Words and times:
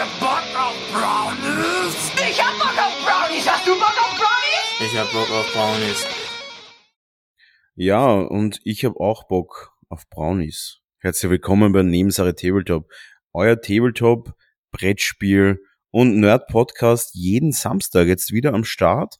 ihr 0.00 0.06
Bock 0.18 0.42
auf 0.56 0.76
Brownies? 0.94 2.12
Ich 2.30 2.42
hab 2.42 2.58
Bock 2.58 2.78
auf 2.78 3.04
Brownies. 3.04 3.46
Hast 3.46 3.66
du 3.66 3.72
Bock 3.72 3.96
auf 4.00 4.16
Brownies? 4.16 4.90
Ich 4.90 4.98
hab 4.98 5.12
Bock 5.12 5.30
auf 5.30 5.52
Brownies. 5.52 6.06
Ja, 7.74 8.14
und 8.14 8.60
ich 8.64 8.86
habe 8.86 8.98
auch 8.98 9.28
Bock 9.28 9.76
auf 9.90 10.08
Brownies. 10.08 10.78
Herzlich 11.00 11.30
willkommen 11.30 11.72
bei 11.72 11.82
Nebensache 11.82 12.34
Tabletop. 12.34 12.90
Euer 13.34 13.60
Tabletop, 13.60 14.32
Brettspiel 14.70 15.62
und 15.90 16.18
Nerd-Podcast 16.18 17.14
jeden 17.14 17.52
Samstag 17.52 18.06
jetzt 18.06 18.32
wieder 18.32 18.54
am 18.54 18.64
Start. 18.64 19.16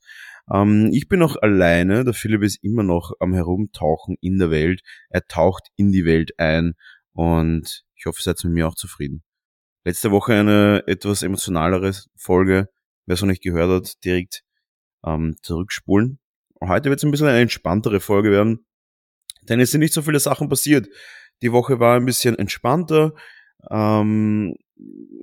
Ähm, 0.51 0.89
ich 0.95 1.09
bin 1.09 1.21
noch 1.21 1.37
alleine, 1.37 2.05
der 2.05 2.15
Philipp 2.15 2.43
ist 2.43 2.65
immer 2.65 2.85
noch 2.85 3.13
am 3.21 3.35
Herumtauchen 3.35 4.17
in 4.23 4.39
der 4.39 4.51
Welt. 4.51 4.81
Er 5.11 5.27
taucht 5.27 5.69
in 5.77 5.93
die 5.93 6.07
Welt 6.07 6.39
ein 6.39 6.73
und 7.13 7.85
ich 7.97 8.07
hoffe, 8.07 8.21
ihr 8.21 8.25
seid 8.25 8.43
mit 8.45 8.55
mir 8.55 8.67
auch 8.67 8.77
zufrieden. 8.77 9.23
Letzte 9.83 10.11
Woche 10.11 10.35
eine 10.35 10.85
etwas 10.87 11.23
emotionalere 11.23 11.95
Folge. 12.15 12.69
Wer 13.07 13.15
es 13.15 13.23
noch 13.23 13.29
nicht 13.29 13.43
gehört 13.43 13.71
hat, 13.71 14.05
direkt 14.05 14.43
ähm, 15.07 15.37
zurückspulen. 15.43 16.19
Heute 16.63 16.91
wird 16.91 17.01
es 17.01 17.05
ein 17.05 17.11
bisschen 17.11 17.29
eine 17.29 17.41
entspanntere 17.41 18.01
Folge 18.01 18.31
werden, 18.31 18.67
denn 19.49 19.59
es 19.59 19.71
sind 19.71 19.81
nicht 19.81 19.95
so 19.95 20.03
viele 20.03 20.21
Sachen 20.21 20.51
passiert. 20.51 20.89
Die 21.41 21.53
Woche 21.53 21.81
war 21.81 21.97
ein 21.97 22.05
bisschen 22.05 22.39
entspannter. 22.39 23.15
Ähm, 23.71 24.55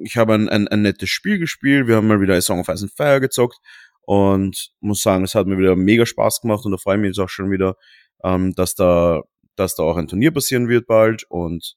ich 0.04 0.18
habe 0.18 0.34
ein, 0.34 0.50
ein, 0.50 0.68
ein 0.68 0.82
nettes 0.82 1.10
Spiel 1.10 1.38
gespielt. 1.38 1.88
Wir 1.88 1.98
haben 1.98 2.08
mal 2.08 2.20
wieder 2.22 2.36
A 2.36 2.42
Song 2.42 2.60
of 2.60 2.70
Ice 2.70 2.84
and 2.84 2.94
Fire 2.96 3.22
gezockt 3.22 3.60
und 4.02 4.72
muss 4.80 5.04
sagen, 5.04 5.24
es 5.24 5.36
hat 5.36 5.46
mir 5.46 5.60
wieder 5.60 5.76
mega 5.76 6.08
Spaß 6.08 6.42
gemacht 6.42 6.66
und 6.66 6.72
da 6.72 6.78
freue 6.78 6.96
ich 6.96 7.02
mich 7.02 7.10
jetzt 7.10 7.20
auch 7.20 7.30
schon 7.30 7.52
wieder, 7.52 7.76
ähm, 8.24 8.54
dass 8.56 8.74
da, 8.74 9.22
dass 9.56 9.76
da 9.76 9.84
auch 9.84 9.98
ein 9.98 10.08
Turnier 10.08 10.32
passieren 10.32 10.68
wird 10.68 10.88
bald 10.88 11.26
und 11.30 11.76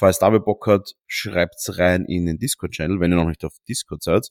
falls 0.00 0.18
David 0.18 0.44
Bock 0.44 0.66
hat, 0.66 0.96
schreibt's 1.06 1.78
rein 1.78 2.06
in 2.06 2.26
den 2.26 2.38
Discord-Channel, 2.38 3.00
wenn 3.00 3.12
ihr 3.12 3.16
noch 3.16 3.28
nicht 3.28 3.44
auf 3.44 3.54
Discord 3.68 4.02
seid. 4.02 4.30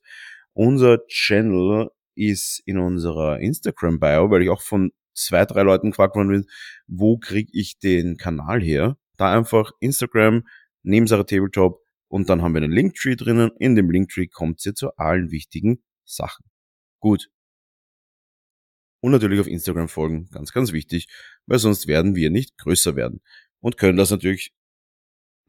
Unser 0.54 1.06
Channel 1.08 1.92
ist 2.16 2.62
in 2.66 2.80
unserer 2.80 3.40
Instagram-Bio, 3.40 4.32
weil 4.32 4.42
ich 4.42 4.50
auch 4.50 4.62
von 4.62 4.92
zwei, 5.14 5.46
drei 5.46 5.62
Leuten 5.62 5.92
gefragt 5.92 6.16
worden 6.16 6.30
bin, 6.30 6.46
wo 6.88 7.18
kriege 7.18 7.52
ich 7.54 7.78
den 7.78 8.18
Kanal 8.18 8.62
her? 8.62 8.98
Da 9.18 9.38
einfach 9.38 9.72
Instagram, 9.80 10.48
Nebensache 10.82 11.26
Tabletop 11.26 11.82
und 12.08 12.30
dann 12.30 12.42
haben 12.42 12.56
wir 12.56 12.64
einen 12.64 12.74
Linktree 12.74 13.16
drinnen. 13.16 13.52
In 13.60 13.76
dem 13.76 13.92
Linktree 13.92 14.28
kommt 14.28 14.66
ihr 14.66 14.74
zu 14.74 14.96
allen 14.98 15.30
wichtigen 15.30 15.84
Sachen. 16.04 16.46
Gut. 17.00 17.30
Und 19.02 19.12
natürlich 19.12 19.40
auf 19.40 19.48
Instagram 19.48 19.88
folgen, 19.88 20.30
ganz, 20.32 20.52
ganz 20.52 20.74
wichtig, 20.74 21.08
weil 21.46 21.60
sonst 21.60 21.88
werden 21.88 22.16
wir 22.16 22.32
nicht 22.32 22.58
größer 22.58 22.96
werden 22.96 23.22
und 23.60 23.78
können 23.78 23.98
das 23.98 24.10
natürlich 24.10 24.54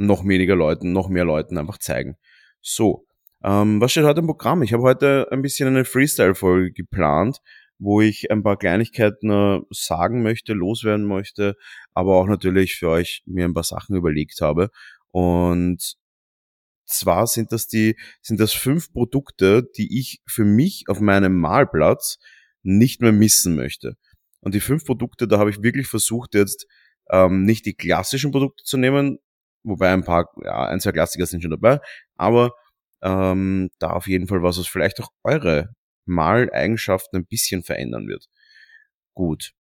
noch 0.01 0.27
weniger 0.27 0.56
Leuten, 0.56 0.93
noch 0.93 1.09
mehr 1.09 1.25
Leuten 1.25 1.59
einfach 1.59 1.79
zeigen. 1.79 2.17
So, 2.62 3.06
ähm, 3.45 3.81
was 3.81 3.93
steht 3.93 4.05
heute 4.05 4.20
im 4.20 4.27
Programm? 4.27 4.62
Ich 4.62 4.73
habe 4.73 4.83
heute 4.83 5.29
ein 5.31 5.42
bisschen 5.42 5.69
eine 5.69 5.84
Freestyle-Folge 5.84 6.73
geplant, 6.73 7.41
wo 7.79 8.01
ich 8.01 8.31
ein 8.31 8.42
paar 8.42 8.59
Kleinigkeiten 8.59 9.62
sagen 9.70 10.23
möchte, 10.23 10.55
loswerden 10.55 11.07
möchte, 11.07 11.57
aber 11.92 12.17
auch 12.17 12.27
natürlich 12.27 12.77
für 12.77 12.89
euch 12.89 13.23
mir 13.27 13.45
ein 13.45 13.55
paar 13.55 13.65
Sachen 13.65 13.95
überlegt 13.95 14.41
habe. 14.41 14.70
Und 15.11 15.97
zwar 16.87 17.27
sind 17.27 17.53
das 17.53 17.67
die, 17.67 17.97
sind 18.23 18.41
das 18.41 18.53
fünf 18.53 18.92
Produkte, 18.92 19.69
die 19.77 19.98
ich 20.01 20.20
für 20.27 20.45
mich 20.45 20.85
auf 20.89 21.01
meinem 21.01 21.39
Malplatz 21.39 22.19
nicht 22.62 23.03
mehr 23.03 23.12
missen 23.12 23.55
möchte. 23.55 23.97
Und 24.41 24.55
die 24.55 24.61
fünf 24.61 24.85
Produkte, 24.85 25.29
da 25.29 25.39
habe 25.39 25.51
ich 25.51 25.62
wirklich 25.62 25.89
versucht 25.89 26.35
jetzt 26.35 26.67
ähm, 27.11 27.45
nicht 27.45 27.67
die 27.67 27.75
klassischen 27.75 28.31
Produkte 28.31 28.64
zu 28.64 28.79
nehmen, 28.79 29.19
wobei 29.62 29.92
ein 29.92 30.05
paar, 30.05 30.30
ja, 30.44 30.66
ein, 30.69 30.80
zwei 30.80 30.92
Klassiker 30.92 31.27
sind 31.27 31.42
schon 31.42 31.50
dabei, 31.50 31.80
aber 32.16 32.53
ähm, 33.03 33.70
da 33.78 33.92
auf 33.92 34.06
jeden 34.06 34.27
Fall 34.28 34.42
was, 34.42 34.58
was 34.58 34.67
vielleicht 34.67 35.00
auch 35.00 35.11
eure 35.25 35.75
Maleigenschaften 36.06 37.20
ein 37.20 37.27
bisschen 37.27 37.62
verändern 37.62 38.08
wird. 38.08 38.27
Gut. 39.14 39.52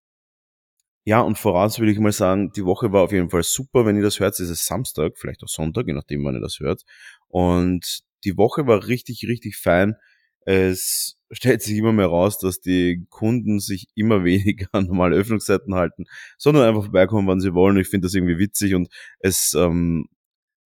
Ja, 1.05 1.21
und 1.21 1.39
voraus 1.39 1.79
würde 1.79 1.93
ich 1.93 1.99
mal 1.99 2.13
sagen, 2.13 2.53
die 2.53 2.65
Woche 2.65 2.93
war 2.93 3.03
auf 3.03 3.13
jeden 3.13 3.31
Fall 3.31 3.43
super. 3.43 3.87
Wenn 3.87 3.97
ihr 3.97 4.03
das 4.03 4.21
hört, 4.21 4.39
ist 4.39 4.51
es 4.51 4.67
Samstag, 4.67 5.17
vielleicht 5.17 5.43
auch 5.43 5.49
Sonntag, 5.49 5.87
je 5.87 5.95
nachdem, 5.95 6.25
wann 6.25 6.35
ihr 6.35 6.41
das 6.41 6.59
hört. 6.61 6.83
Und 7.29 8.01
die 8.25 8.37
Woche 8.37 8.67
war 8.67 8.87
richtig, 8.89 9.25
richtig 9.27 9.57
fein. 9.57 9.97
Es 10.45 11.18
stellt 11.31 11.63
sich 11.63 11.77
immer 11.77 11.93
mehr 11.93 12.07
raus, 12.07 12.39
dass 12.39 12.61
die 12.61 13.07
Kunden 13.11 13.61
sich 13.61 13.89
immer 13.95 14.25
weniger 14.25 14.69
an 14.73 14.87
normale 14.87 15.17
Öffnungszeiten 15.17 15.75
halten, 15.75 16.05
sondern 16.37 16.69
einfach 16.69 16.85
vorbeikommen, 16.85 17.29
wann 17.29 17.41
sie 17.41 17.55
wollen. 17.55 17.79
Ich 17.79 17.89
finde 17.89 18.07
das 18.07 18.15
irgendwie 18.15 18.39
witzig 18.39 18.75
und 18.75 18.89
es, 19.21 19.55
ähm, 19.55 20.09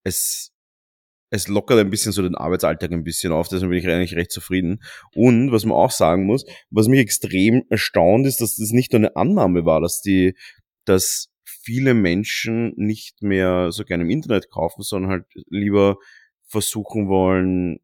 es 0.03 0.51
es 1.31 1.47
lockert 1.47 1.79
ein 1.79 1.89
bisschen 1.89 2.11
so 2.11 2.21
den 2.21 2.35
Arbeitsalltag 2.35 2.91
ein 2.91 3.03
bisschen 3.03 3.33
auf, 3.33 3.47
deswegen 3.49 3.69
bin 3.69 3.79
ich 3.79 3.87
eigentlich 3.87 4.15
recht 4.15 4.31
zufrieden. 4.31 4.81
Und 5.15 5.51
was 5.51 5.65
man 5.65 5.75
auch 5.75 5.91
sagen 5.91 6.25
muss, 6.25 6.45
was 6.69 6.87
mich 6.87 6.99
extrem 6.99 7.63
erstaunt 7.69 8.25
ist, 8.27 8.41
dass 8.41 8.55
das 8.55 8.71
nicht 8.71 8.93
nur 8.93 8.99
eine 8.99 9.15
Annahme 9.15 9.65
war, 9.65 9.81
dass 9.81 10.01
die, 10.01 10.35
dass 10.85 11.29
viele 11.43 11.93
Menschen 11.93 12.73
nicht 12.77 13.21
mehr 13.21 13.71
so 13.71 13.83
gerne 13.83 14.03
im 14.03 14.11
Internet 14.11 14.49
kaufen, 14.49 14.83
sondern 14.83 15.11
halt 15.11 15.25
lieber 15.49 15.97
versuchen 16.47 17.09
wollen, 17.09 17.79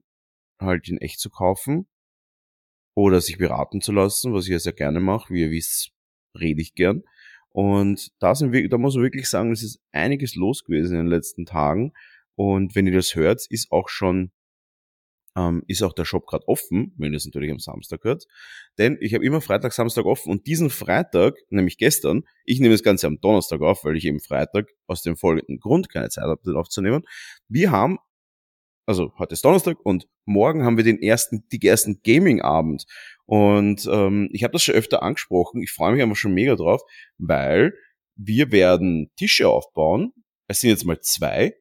halt 0.60 0.88
in 0.88 1.00
echt 1.00 1.20
zu 1.20 1.30
kaufen 1.30 1.88
oder 2.96 3.22
sich 3.22 3.38
beraten 3.38 3.82
zu 3.82 3.92
lassen, 3.92 4.34
was 4.34 4.46
ich 4.46 4.52
ja 4.52 4.60
sehr 4.60 4.74
gerne 4.74 5.00
mache. 5.00 5.34
Wie 5.34 5.42
ihr 5.42 5.52
wisst, 5.52 5.92
rede 6.38 6.62
ich 6.62 6.76
gern. 6.76 7.04
Und 7.50 8.12
da, 8.20 8.36
sind 8.36 8.52
wir, 8.54 8.68
da 8.70 8.78
muss 8.78 8.96
man 8.96 9.04
wirklich 9.04 9.30
sagen, 9.30 9.52
es 9.52 9.64
ist 9.64 9.82
einiges 9.92 10.36
los 10.36 10.64
gewesen 10.64 10.94
in 10.94 11.06
den 11.06 11.08
letzten 11.08 11.46
Tagen. 11.46 11.94
Und 12.36 12.76
wenn 12.76 12.88
ihr 12.88 12.94
das 12.94 13.16
hört, 13.16 13.46
ist 13.50 13.72
auch 13.72 13.90
schon 13.90 14.32
ähm, 15.36 15.64
ist 15.68 15.82
auch 15.82 15.94
der 15.94 16.06
Shop 16.06 16.28
gerade 16.28 16.48
offen, 16.48 16.94
wenn 16.98 17.14
ihr 17.14 17.18
es 17.18 17.26
natürlich 17.26 17.52
am 17.52 17.60
Samstag 17.60 18.04
hört. 18.04 18.26
Denn 18.78 18.98
ich 19.00 19.14
habe 19.14 19.26
immer 19.26 19.42
Freitag, 19.42 19.74
Samstag 19.74 20.06
offen 20.06 20.32
und 20.32 20.48
diesen 20.48 20.70
Freitag, 20.70 21.36
nämlich 21.50 21.78
gestern, 21.78 22.24
ich 22.46 22.60
nehme 22.60 22.74
das 22.74 22.84
Ganze 22.84 23.08
am 23.08 23.20
Donnerstag 23.22 23.62
auf, 23.62 23.84
weil 23.84 23.96
ich 23.96 24.06
eben 24.06 24.20
Freitag 24.20 24.70
aus 24.88 25.02
dem 25.04 25.16
folgenden 25.16 25.60
Grund 25.60 25.90
keine 25.90 26.10
Zeit 26.10 26.26
habe, 26.26 26.42
den 26.44 26.56
aufzunehmen. 26.56 27.04
Wir 27.48 27.72
haben, 27.72 27.98
also 28.86 29.14
heute 29.18 29.34
ist 29.34 29.46
Donnerstag 29.46 29.78
und 29.84 30.08
morgen 30.26 30.64
haben 30.64 30.78
wir 30.78 30.84
den 30.84 31.02
ersten, 31.02 31.48
die 31.52 31.66
ersten 31.66 32.02
Gaming-Abend. 32.04 32.86
Und 33.26 33.88
ähm, 33.92 34.30
ich 34.34 34.44
habe 34.44 34.54
das 34.54 34.64
schon 34.64 34.76
öfter 34.76 35.04
angesprochen, 35.04 35.62
ich 35.62 35.72
freue 35.72 35.94
mich 35.94 36.02
einfach 36.02 36.16
schon 36.16 36.34
mega 36.34 36.56
drauf, 36.56 36.82
weil 37.18 37.74
wir 38.16 38.52
werden 38.52 39.12
Tische 39.16 39.48
aufbauen. 39.48 40.12
Es 40.48 40.60
sind 40.60 40.72
jetzt 40.72 40.86
mal 40.86 41.00
zwei, 41.00 41.56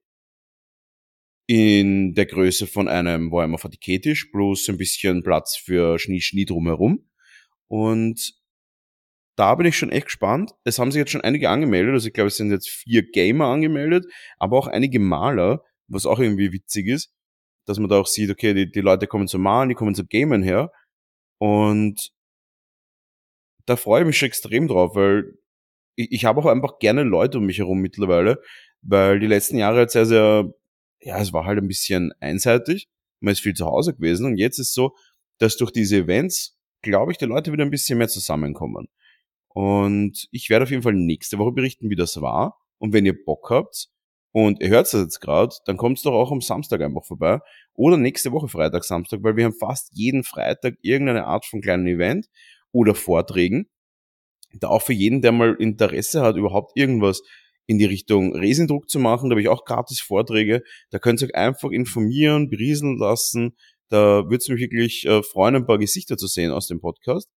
in 1.51 2.15
der 2.15 2.27
Größe 2.27 2.69
von 2.69 2.87
einem 2.87 3.33
Warhammer 3.33 3.59
40k 3.59 4.01
Tisch 4.01 4.27
plus 4.27 4.69
ein 4.69 4.79
bisschen 4.79 5.25
Platz 5.25 5.57
für 5.57 5.99
Schnee, 5.99 6.21
Schnee 6.21 6.45
drumherum. 6.45 7.11
Und 7.67 8.35
da 9.35 9.57
bin 9.57 9.67
ich 9.67 9.77
schon 9.77 9.91
echt 9.91 10.07
gespannt. 10.07 10.53
Es 10.63 10.79
haben 10.79 10.93
sich 10.93 11.01
jetzt 11.01 11.11
schon 11.11 11.23
einige 11.23 11.51
angemeldet, 11.51 11.95
also 11.95 12.07
ich 12.07 12.15
glaube, 12.15 12.29
es 12.29 12.37
sind 12.37 12.53
jetzt 12.53 12.69
vier 12.69 13.03
Gamer 13.03 13.47
angemeldet, 13.47 14.07
aber 14.39 14.59
auch 14.59 14.69
einige 14.69 15.01
Maler, 15.01 15.65
was 15.91 16.07
auch 16.07 16.19
irgendwie 16.19 16.53
witzig 16.53 16.87
ist, 16.87 17.13
dass 17.67 17.79
man 17.79 17.89
da 17.91 18.01
auch 18.01 18.07
sieht, 18.07 18.31
okay, 18.31 18.55
die, 18.55 18.71
die 18.71 18.81
Leute 18.81 19.07
kommen 19.07 19.29
zum 19.29 19.43
Malen, 19.43 19.69
die 19.69 19.75
kommen 19.75 19.95
zum 19.95 20.07
Gamen 20.09 20.43
her. 20.43 20.73
Und 21.39 22.11
da 23.67 23.77
freue 23.77 24.03
ich 24.03 24.07
mich 24.07 24.19
schon 24.19 24.29
extrem 24.29 24.69
drauf, 24.69 24.95
weil 24.95 25.35
ich, 25.97 26.13
ich 26.13 26.25
habe 26.25 26.41
auch 26.41 26.47
einfach 26.47 26.79
gerne 26.79 27.03
Leute 27.03 27.39
um 27.39 27.45
mich 27.45 27.59
herum 27.59 27.81
mittlerweile, 27.81 28.41
weil 28.83 29.21
die 29.21 29.27
letzten 29.27 29.59
Jahre 29.59 29.81
jetzt 29.81 29.93
sehr, 29.93 30.07
sehr 30.07 30.53
ja, 31.03 31.19
es 31.21 31.33
war 31.33 31.45
halt 31.45 31.59
ein 31.59 31.69
bisschen 31.69 32.13
einseitig. 32.21 32.89
Man 33.21 33.33
ist 33.33 33.41
viel 33.41 33.55
zu 33.55 33.67
Hause 33.67 33.95
gewesen 33.95 34.27
und 34.27 34.37
jetzt 34.37 34.59
ist 34.59 34.75
so, 34.75 34.95
dass 35.39 35.57
durch 35.57 35.71
diese 35.73 35.99
Events, 35.99 36.59
glaube 36.83 37.13
ich, 37.13 37.19
die 37.19 37.25
Leute 37.27 37.53
wieder 37.53 37.65
ein 37.65 37.71
bisschen 37.71 37.99
mehr 37.99 38.09
zusammenkommen. 38.09 38.89
Und 39.49 40.29
ich 40.31 40.49
werde 40.51 40.65
auf 40.65 40.71
jeden 40.71 40.83
Fall 40.83 40.95
nächste 40.95 41.39
Woche 41.39 41.53
berichten, 41.53 41.91
wie 41.91 41.97
das 41.97 42.21
war. 42.21 42.59
Und 42.79 42.93
wenn 42.93 43.07
ihr 43.07 43.25
Bock 43.25 43.51
habt 43.51 43.89
und 44.33 44.61
ihr 44.61 44.69
hört 44.69 44.93
das 44.93 45.01
jetzt 45.01 45.21
gerade, 45.21 45.55
dann 45.67 45.77
kommt 45.77 46.05
doch 46.05 46.13
auch 46.13 46.31
am 46.31 46.41
Samstag 46.41 46.81
einfach 46.83 47.05
vorbei. 47.05 47.41
Oder 47.75 47.97
nächste 47.97 48.31
Woche 48.33 48.49
Freitag, 48.49 48.85
Samstag, 48.85 49.21
weil 49.23 49.37
wir 49.37 49.45
haben 49.45 49.59
fast 49.59 49.91
jeden 49.93 50.23
Freitag 50.23 50.75
irgendeine 50.83 51.27
Art 51.27 51.47
von 51.47 51.61
kleinen 51.61 51.87
Event 51.87 52.29
oder 52.73 52.95
Vorträgen. 52.95 53.69
Da 54.53 54.69
auch 54.69 54.83
für 54.83 54.93
jeden, 54.93 55.23
der 55.23 55.33
mal 55.33 55.55
Interesse 55.59 56.23
hat, 56.23 56.37
überhaupt 56.37 56.73
irgendwas 56.77 57.23
in 57.67 57.79
die 57.79 57.85
Richtung 57.85 58.35
Resendruck 58.35 58.91
zu 58.91 58.99
machen. 58.99 59.31
Da 59.31 59.35
habe 59.35 59.43
ich 59.43 59.49
auch 59.49 59.65
gratis 59.65 60.01
Vorträge. 60.01 60.63
Da 60.91 60.99
könnt 60.99 61.23
ihr 61.23 61.29
euch 61.29 61.35
einfach 61.35 61.71
informieren, 61.71 62.51
berieseln 62.51 62.99
lassen. 62.99 63.57
Da 63.89 64.25
würde 64.25 64.37
es 64.37 64.49
mich 64.49 64.61
wirklich 64.61 65.07
äh, 65.07 65.23
freuen, 65.23 65.57
ein 65.57 65.67
paar 65.67 65.79
Gesichter 65.79 66.17
zu 66.17 66.27
sehen 66.27 66.53
aus 66.53 66.67
dem 66.67 66.81
Podcast. 66.81 67.29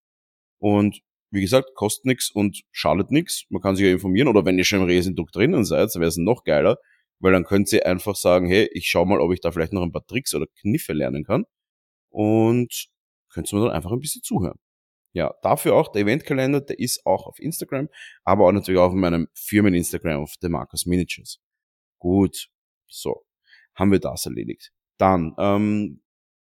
Und 0.60 1.02
wie 1.34 1.42
gesagt, 1.42 1.74
kostet 1.74 2.06
nichts 2.06 2.30
und 2.30 2.62
schadet 2.72 3.10
nichts. 3.10 3.46
Man 3.50 3.62
kann 3.62 3.76
sich 3.76 3.86
ja 3.86 3.92
informieren. 3.92 4.28
Oder 4.28 4.46
wenn 4.46 4.58
ihr 4.58 4.64
schon 4.64 4.82
im 4.82 4.86
Resendruck 4.86 5.32
drinnen 5.32 5.66
seid, 5.66 5.90
dann 5.94 6.00
wäre 6.02 6.10
es 6.10 6.18
noch 6.18 6.44
geiler, 6.44 6.78
weil 7.20 7.34
dann 7.34 7.44
könnt 7.44 7.74
ihr 7.74 7.86
einfach 7.88 8.16
sagen, 8.16 8.48
hey, 8.48 8.70
ich 8.74 8.88
schau 8.88 9.04
mal, 9.06 9.20
ob 9.20 9.34
ich 9.34 9.42
da 9.42 9.52
vielleicht 9.52 9.74
noch 9.74 9.82
ein 9.82 9.92
paar 9.92 10.06
Tricks 10.06 10.36
oder 10.36 10.46
Kniffe 10.62 10.94
lernen 10.94 11.24
kann. 11.24 11.46
Und 12.10 12.88
könnt 13.30 13.52
ihr 13.52 13.58
mir 13.58 13.66
dann 13.66 13.76
einfach 13.76 13.92
ein 13.92 14.00
bisschen 14.00 14.22
zuhören. 14.22 14.60
Ja, 15.14 15.34
dafür 15.42 15.76
auch 15.76 15.92
der 15.92 16.04
Eventkalender, 16.04 16.62
der 16.62 16.78
ist 16.80 17.06
auch 17.06 17.26
auf 17.26 17.40
Instagram, 17.40 17.90
aber 18.24 18.48
auch 18.48 18.52
natürlich 18.52 18.80
auch 18.80 18.90
auf 18.90 18.94
meinem 18.94 19.28
Firmen-Instagram 19.34 20.22
auf 20.22 20.36
The 20.40 20.50
Marcus 20.50 20.86
Miniatures. 20.86 21.40
Gut, 22.00 22.50
so, 22.88 23.26
haben 23.76 23.92
wir 23.92 24.00
das 24.00 24.26
erledigt. 24.26 24.72
Dann, 24.98 25.34
ähm, 25.40 26.02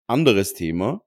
anderes 0.09 0.55
Thema. 0.55 1.03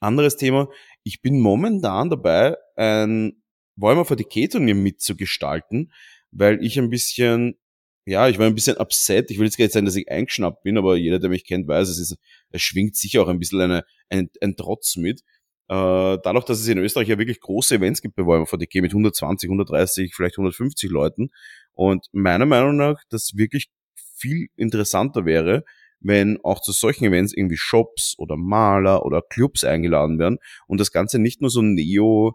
Anderes 0.00 0.36
Thema. 0.36 0.68
Ich 1.02 1.22
bin 1.22 1.40
momentan 1.40 2.10
dabei, 2.10 2.56
ein 2.76 3.42
Warhammer 3.76 4.02
40k 4.02 4.50
Turnier 4.50 4.74
mitzugestalten, 4.74 5.92
weil 6.30 6.62
ich 6.64 6.78
ein 6.78 6.90
bisschen, 6.90 7.58
ja, 8.04 8.28
ich 8.28 8.38
war 8.38 8.46
ein 8.46 8.54
bisschen 8.54 8.76
upset. 8.76 9.30
Ich 9.30 9.38
will 9.38 9.46
jetzt 9.46 9.56
gar 9.56 9.64
nicht 9.64 9.72
sagen, 9.72 9.86
dass 9.86 9.96
ich 9.96 10.10
eingeschnappt 10.10 10.62
bin, 10.62 10.78
aber 10.78 10.96
jeder, 10.96 11.18
der 11.18 11.30
mich 11.30 11.44
kennt, 11.44 11.66
weiß, 11.66 11.88
es 11.88 11.98
ist, 11.98 12.16
es 12.50 12.62
schwingt 12.62 12.96
sicher 12.96 13.22
auch 13.22 13.28
ein 13.28 13.38
bisschen 13.38 13.60
eine, 13.60 13.84
ein, 14.08 14.28
ein 14.40 14.56
Trotz 14.56 14.96
mit. 14.96 15.20
Äh, 15.68 16.18
dadurch, 16.22 16.44
dass 16.44 16.58
es 16.58 16.68
in 16.68 16.78
Österreich 16.78 17.08
ja 17.08 17.18
wirklich 17.18 17.40
große 17.40 17.76
Events 17.76 18.02
gibt 18.02 18.16
bei 18.16 18.26
Warhammer 18.26 18.46
40k 18.46 18.82
mit 18.82 18.90
120, 18.90 19.48
130, 19.48 20.14
vielleicht 20.14 20.36
150 20.36 20.90
Leuten. 20.90 21.30
Und 21.72 22.06
meiner 22.12 22.46
Meinung 22.46 22.76
nach, 22.76 23.02
das 23.08 23.36
wirklich 23.36 23.70
viel 23.94 24.48
interessanter 24.56 25.24
wäre, 25.24 25.64
wenn 26.00 26.38
auch 26.42 26.60
zu 26.60 26.72
solchen 26.72 27.04
Events 27.04 27.32
irgendwie 27.34 27.56
Shops 27.56 28.14
oder 28.18 28.36
Maler 28.36 29.04
oder 29.04 29.22
Clubs 29.22 29.64
eingeladen 29.64 30.18
werden 30.18 30.38
und 30.66 30.80
das 30.80 30.92
Ganze 30.92 31.18
nicht 31.18 31.40
nur 31.40 31.50
so 31.50 31.62
Neo 31.62 32.34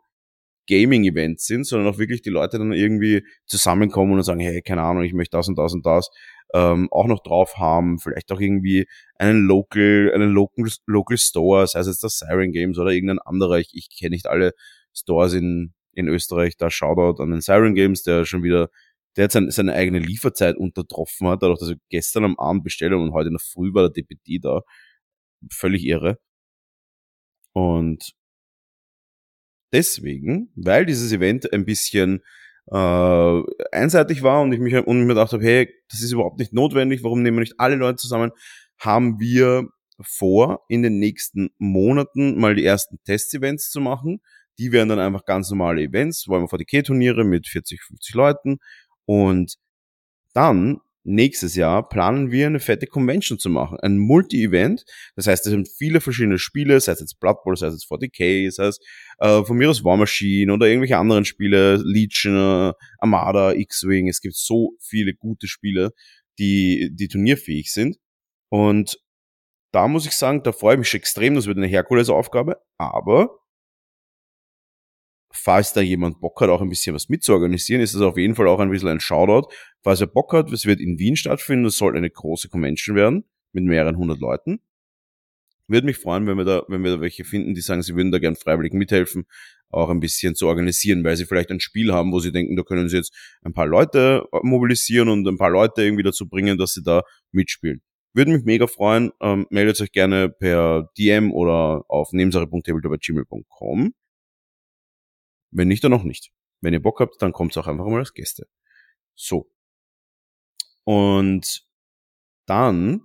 Gaming-Events 0.68 1.46
sind, 1.46 1.66
sondern 1.66 1.94
auch 1.94 2.00
wirklich 2.00 2.22
die 2.22 2.30
Leute 2.30 2.58
dann 2.58 2.74
irgendwie 2.74 3.24
zusammenkommen 3.46 4.14
und 4.14 4.24
sagen, 4.24 4.40
hey, 4.40 4.62
keine 4.62 4.82
Ahnung, 4.82 5.04
ich 5.04 5.14
möchte 5.14 5.38
das 5.38 5.48
und 5.48 5.58
das 5.58 5.74
und 5.74 5.86
das 5.86 6.10
ähm, 6.54 6.88
auch 6.92 7.08
noch 7.08 7.22
drauf 7.22 7.58
haben, 7.58 8.00
vielleicht 8.00 8.32
auch 8.32 8.40
irgendwie 8.40 8.88
einen 9.18 9.46
Local, 9.46 10.12
einen 10.14 10.32
Local, 10.32 10.66
Local 10.86 11.18
Store, 11.18 11.68
sei 11.68 11.80
es 11.80 11.88
jetzt 11.88 12.04
das 12.04 12.20
Siren 12.20 12.52
Games 12.52 12.78
oder 12.78 12.92
irgendein 12.92 13.20
anderer, 13.20 13.60
ich, 13.60 13.72
ich 13.74 13.90
kenne 13.90 14.12
nicht 14.12 14.28
alle 14.28 14.54
Stores 14.94 15.34
in, 15.34 15.74
in 15.94 16.08
Österreich, 16.08 16.58
da 16.58 16.70
Shoutout 16.70 17.22
an 17.22 17.32
den 17.32 17.42
Siren 17.42 17.76
Games, 17.76 18.04
der 18.04 18.26
schon 18.26 18.44
wieder 18.44 18.70
der 19.16 19.26
hat 19.26 19.32
seine, 19.32 19.74
eigene 19.74 20.00
Lieferzeit 20.00 20.58
untertroffen 20.58 21.28
hat, 21.28 21.42
dadurch, 21.44 21.60
dass 21.60 21.70
er 21.70 21.78
gestern 21.90 22.26
am 22.26 22.40
Abend 22.40 22.64
bestellt 22.64 22.94
und 22.94 23.14
heute 23.14 23.28
in 23.28 23.36
der 23.36 23.40
Früh 23.40 23.74
war 23.74 23.84
der 23.84 23.92
DPD 23.92 24.40
da. 24.40 24.62
Völlig 25.52 25.84
irre. 25.86 26.18
Und 27.54 28.14
deswegen, 29.72 30.52
weil 30.56 30.86
dieses 30.86 31.12
Event 31.12 31.52
ein 31.54 31.66
bisschen 31.66 32.22
äh, 32.72 33.42
einseitig 33.72 34.24
war 34.24 34.42
und 34.42 34.52
ich 34.52 34.60
mich 34.60 34.76
und 34.76 35.00
mir 35.02 35.08
gedacht 35.08 35.34
habe, 35.34 35.44
hey, 35.44 35.70
das 35.90 36.02
ist 36.02 36.12
überhaupt 36.12 36.40
nicht 36.40 36.54
notwendig, 36.54 37.04
warum 37.04 37.22
nehmen 37.22 37.38
wir 37.38 37.42
nicht 37.42 37.60
alle 37.60 37.76
Leute 37.76 37.98
zusammen, 37.98 38.32
haben 38.78 39.20
wir 39.20 39.70
vor, 40.02 40.66
in 40.68 40.84
den 40.84 41.00
nächsten 41.00 41.52
Monaten 41.58 42.38
mal 42.38 42.56
die 42.56 42.66
ersten 42.66 42.98
Test-Events 43.06 43.70
zu 43.70 43.80
machen. 43.80 44.20
Die 44.58 44.72
wären 44.72 44.90
dann 44.90 45.00
einfach 45.00 45.26
ganz 45.26 45.50
normale 45.50 45.82
Events, 45.82 46.28
wollen 46.28 46.44
wir 46.44 46.50
40k-Turniere 46.50 47.24
mit 47.24 47.48
40, 47.48 47.82
50 47.82 48.16
Leuten 48.16 48.60
und 49.06 49.56
dann 50.34 50.80
nächstes 51.06 51.56
Jahr 51.56 51.88
planen 51.88 52.32
wir 52.32 52.48
eine 52.48 52.60
fette 52.60 52.88
Convention 52.88 53.38
zu 53.40 53.50
machen. 53.50 53.80
Ein 53.82 53.98
Multi-Event. 53.98 54.86
Das 55.16 55.28
heißt, 55.28 55.46
es 55.46 55.52
sind 55.52 55.70
viele 55.70 56.02
verschiedene 56.02 56.40
Spiele, 56.40 56.80
sei 56.80 56.94
es 56.94 57.00
jetzt 57.00 57.20
Blood 57.20 57.44
Bowl, 57.44 57.56
sei 57.56 57.68
es 57.68 57.74
jetzt 57.74 57.92
40k, 57.92 58.52
sei 58.52 58.68
es 58.68 58.80
äh, 59.20 59.44
von 59.44 59.56
mir 59.58 59.70
aus 59.70 59.84
War 59.84 59.98
Machine 59.98 60.52
oder 60.52 60.68
irgendwelche 60.68 60.98
anderen 60.98 61.26
Spiele, 61.26 61.78
Legion, 61.78 62.36
äh, 62.36 62.74
Armada, 62.98 63.54
X-Wing. 63.54 64.10
Es 64.10 64.20
gibt 64.20 64.36
so 64.36 64.72
viele 64.80 65.14
gute 65.14 65.48
Spiele, 65.48 65.92
die, 66.40 66.90
die 66.92 67.08
turnierfähig 67.08 67.72
sind. 67.72 67.98
Und 68.50 68.98
da 69.72 69.88
muss 69.88 70.06
ich 70.06 70.14
sagen, 70.14 70.42
da 70.44 70.52
freue 70.52 70.76
ich 70.76 70.80
mich 70.80 70.94
extrem, 70.94 71.36
das 71.36 71.48
wird 71.48 71.58
eine 71.58 71.68
Herkulesaufgabe, 71.68 72.58
aber 72.78 73.40
falls 75.36 75.74
da 75.74 75.82
jemand 75.82 76.20
Bock 76.20 76.40
hat, 76.42 76.50
auch 76.50 76.62
ein 76.62 76.70
bisschen 76.70 76.96
was 76.96 77.10
mitzuorganisieren, 77.10 77.82
ist 77.82 77.94
das 77.94 78.02
auf 78.02 78.18
jeden 78.18 78.36
Fall 78.36 78.48
auch 78.48 78.60
ein 78.60 78.70
bisschen 78.70 78.90
ein 78.90 79.00
Shoutout. 79.00 79.50
Falls 79.84 80.02
er 80.02 80.08
Bock 80.08 80.34
hat, 80.34 80.52
es 80.52 80.66
wird 80.66 80.80
in 80.80 80.98
Wien 80.98 81.16
stattfinden, 81.16 81.66
es 81.66 81.78
soll 81.78 81.96
eine 81.96 82.10
große 82.10 82.50
Convention 82.50 82.96
werden 82.96 83.26
mit 83.52 83.64
mehreren 83.64 83.98
hundert 83.98 84.20
Leuten. 84.20 84.60
Würde 85.68 85.88
mich 85.88 85.98
freuen, 85.98 86.28
wenn 86.28 86.38
wir 86.38 86.46
da, 86.46 86.64
wenn 86.68 86.84
wir 86.84 86.92
da 86.92 87.02
welche 87.02 87.24
finden, 87.24 87.56
die 87.56 87.62
sagen, 87.62 87.82
sie 87.82 87.96
würden 87.96 88.12
da 88.12 88.20
gern 88.20 88.36
freiwillig 88.36 88.74
mithelfen, 88.74 89.26
auch 89.70 89.90
ein 89.90 90.00
bisschen 90.00 90.36
zu 90.36 90.48
organisieren, 90.48 91.04
weil 91.04 91.18
sie 91.18 91.26
vielleicht 91.26 91.50
ein 91.50 91.60
Spiel 91.60 91.92
haben, 91.92 92.12
wo 92.12 92.20
sie 92.20 92.32
denken, 92.32 92.56
da 92.56 92.64
können 92.64 92.88
sie 92.88 92.98
jetzt 92.98 93.14
ein 93.44 93.54
paar 93.54 93.66
Leute 93.66 94.26
mobilisieren 94.44 95.10
und 95.10 95.28
ein 95.28 95.38
paar 95.38 95.50
Leute 95.50 95.84
irgendwie 95.84 96.04
dazu 96.04 96.30
bringen, 96.30 96.58
dass 96.58 96.74
sie 96.74 96.84
da 96.84 97.02
mitspielen. 97.32 97.82
Würde 98.14 98.32
mich 98.32 98.46
mega 98.46 98.68
freuen. 98.68 99.12
Ähm, 99.22 99.48
meldet 99.50 99.82
euch 99.82 99.92
gerne 99.92 100.30
per 100.30 100.90
DM 100.98 101.34
oder 101.34 101.84
auf 101.90 102.14
nebensache.tabletop.gmail.com. 102.14 103.94
Wenn 105.56 105.70
nicht, 105.70 105.84
dann 105.86 105.92
noch 105.92 106.04
nicht. 106.04 106.32
Wenn 106.60 106.74
ihr 106.74 106.82
Bock 106.82 107.00
habt, 107.00 107.22
dann 107.22 107.32
kommt's 107.32 107.56
auch 107.58 107.68
einfach 107.68 107.86
mal 107.86 108.00
als 108.00 108.14
Gäste. 108.14 108.48
So. 109.16 109.50
Und 110.84 111.66
dann 112.46 113.04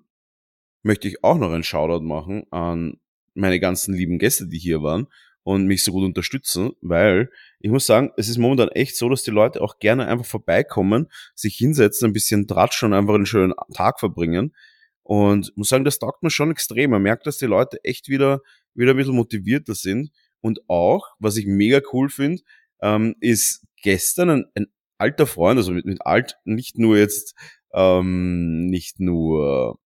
möchte 0.83 1.07
ich 1.07 1.23
auch 1.23 1.39
noch 1.39 1.53
einen 1.53 1.63
Shoutout 1.63 2.05
machen 2.05 2.45
an 2.51 3.01
meine 3.35 3.61
ganzen 3.61 3.95
lieben 3.95 4.19
Gäste, 4.19 4.49
die 4.49 4.59
hier 4.59 4.83
waren 4.83 5.07
und 5.45 5.67
mich 5.67 5.85
so 5.85 5.93
gut 5.93 6.05
unterstützen, 6.05 6.73
weil 6.81 7.31
ich 7.61 7.71
muss 7.71 7.87
sagen, 7.87 8.11
es 8.17 8.29
ist 8.29 8.39
momentan 8.39 8.69
echt 8.71 8.97
so, 8.97 9.09
dass 9.09 9.23
die 9.23 9.31
Leute 9.31 9.63
auch 9.63 9.79
gerne 9.79 10.09
einfach 10.09 10.27
vorbeikommen, 10.27 11.07
sich 11.37 11.55
hinsetzen, 11.55 12.11
ein 12.11 12.13
bisschen 12.13 12.49
tratschen 12.49 12.89
und 12.89 12.99
einfach 12.99 13.15
einen 13.15 13.27
schönen 13.27 13.55
Tag 13.73 14.01
verbringen. 14.01 14.57
Und 15.03 15.57
muss 15.57 15.69
sagen, 15.69 15.85
das 15.85 16.01
taugt 16.01 16.23
mir 16.25 16.31
schon 16.31 16.51
extrem. 16.51 16.91
Man 16.91 17.03
merkt, 17.03 17.27
dass 17.27 17.39
die 17.39 17.47
Leute 17.47 17.83
echt 17.85 18.09
wieder, 18.09 18.41
wieder 18.75 18.93
ein 18.93 18.97
bisschen 18.97 19.15
motivierter 19.15 19.75
sind 19.75 20.11
und 20.41 20.61
auch, 20.69 21.09
was 21.19 21.37
ich 21.37 21.47
mega 21.47 21.81
cool 21.93 22.09
finde, 22.09 22.43
ähm, 22.83 23.15
ist 23.21 23.67
gestern 23.83 24.31
ein, 24.31 24.45
ein 24.55 24.67
alter 24.99 25.27
Freund, 25.27 25.59
also 25.59 25.73
mit, 25.73 25.87
mit 25.87 26.05
alt, 26.05 26.37
nicht 26.45 26.79
nur 26.79 26.97
jetzt, 26.97 27.35
ähm, 27.73 28.67
nicht 28.67 29.01
nur, 29.01 29.79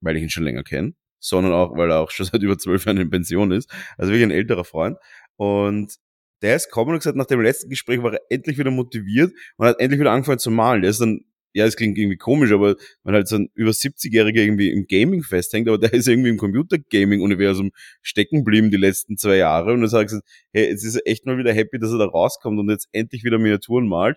weil 0.00 0.16
ich 0.16 0.22
ihn 0.22 0.30
schon 0.30 0.44
länger 0.44 0.64
kenne, 0.64 0.94
sondern 1.18 1.52
auch, 1.52 1.76
weil 1.76 1.90
er 1.90 2.00
auch 2.00 2.10
schon 2.10 2.26
seit 2.32 2.42
über 2.42 2.58
zwölf 2.58 2.84
Jahren 2.84 2.98
in 2.98 3.10
Pension 3.10 3.52
ist. 3.52 3.70
Also 3.96 4.12
wirklich 4.12 4.26
ein 4.26 4.30
älterer 4.30 4.64
Freund. 4.64 4.98
Und 5.36 5.96
der 6.42 6.56
ist 6.56 6.66
gekommen 6.66 6.92
und 6.92 6.98
gesagt, 6.98 7.16
nach 7.16 7.26
dem 7.26 7.40
letzten 7.40 7.70
Gespräch 7.70 8.02
war 8.02 8.14
er 8.14 8.20
endlich 8.28 8.58
wieder 8.58 8.72
motiviert 8.72 9.32
und 9.56 9.66
hat 9.66 9.78
endlich 9.78 10.00
wieder 10.00 10.10
angefangen 10.10 10.40
zu 10.40 10.50
malen. 10.50 10.82
Der 10.82 10.90
ist 10.90 11.00
dann 11.00 11.24
ja, 11.54 11.66
es 11.66 11.76
klingt 11.76 11.98
irgendwie 11.98 12.16
komisch, 12.16 12.52
aber 12.52 12.76
man 13.02 13.14
halt 13.14 13.28
so 13.28 13.36
ein 13.36 13.50
über 13.54 13.70
70-Jähriger 13.70 14.40
irgendwie 14.40 14.70
im 14.70 14.86
Gaming 14.86 15.22
festhängt, 15.22 15.68
aber 15.68 15.78
der 15.78 15.92
ist 15.92 16.08
irgendwie 16.08 16.30
im 16.30 16.38
Computer-Gaming-Universum 16.38 17.72
stecken 18.00 18.38
geblieben 18.38 18.70
die 18.70 18.76
letzten 18.76 19.16
zwei 19.16 19.36
Jahre 19.36 19.72
und 19.72 19.80
dann 19.80 19.90
sagt 19.90 20.12
er, 20.12 20.20
hey, 20.52 20.68
jetzt 20.68 20.84
ist 20.84 20.96
er 20.96 21.06
echt 21.06 21.26
mal 21.26 21.38
wieder 21.38 21.52
happy, 21.52 21.78
dass 21.78 21.92
er 21.92 21.98
da 21.98 22.06
rauskommt 22.06 22.58
und 22.58 22.70
jetzt 22.70 22.88
endlich 22.92 23.24
wieder 23.24 23.38
Miniaturen 23.38 23.88
malt 23.88 24.16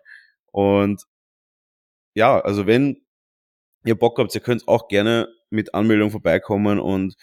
und 0.51 1.03
ja, 2.15 2.39
also 2.39 2.65
wenn 2.65 3.01
ihr 3.85 3.95
Bock 3.95 4.17
habt, 4.19 4.33
ihr 4.33 4.41
könnt 4.41 4.67
auch 4.67 4.87
gerne 4.87 5.27
mit 5.49 5.73
Anmeldung 5.73 6.11
vorbeikommen 6.11 6.79
und 6.79 7.15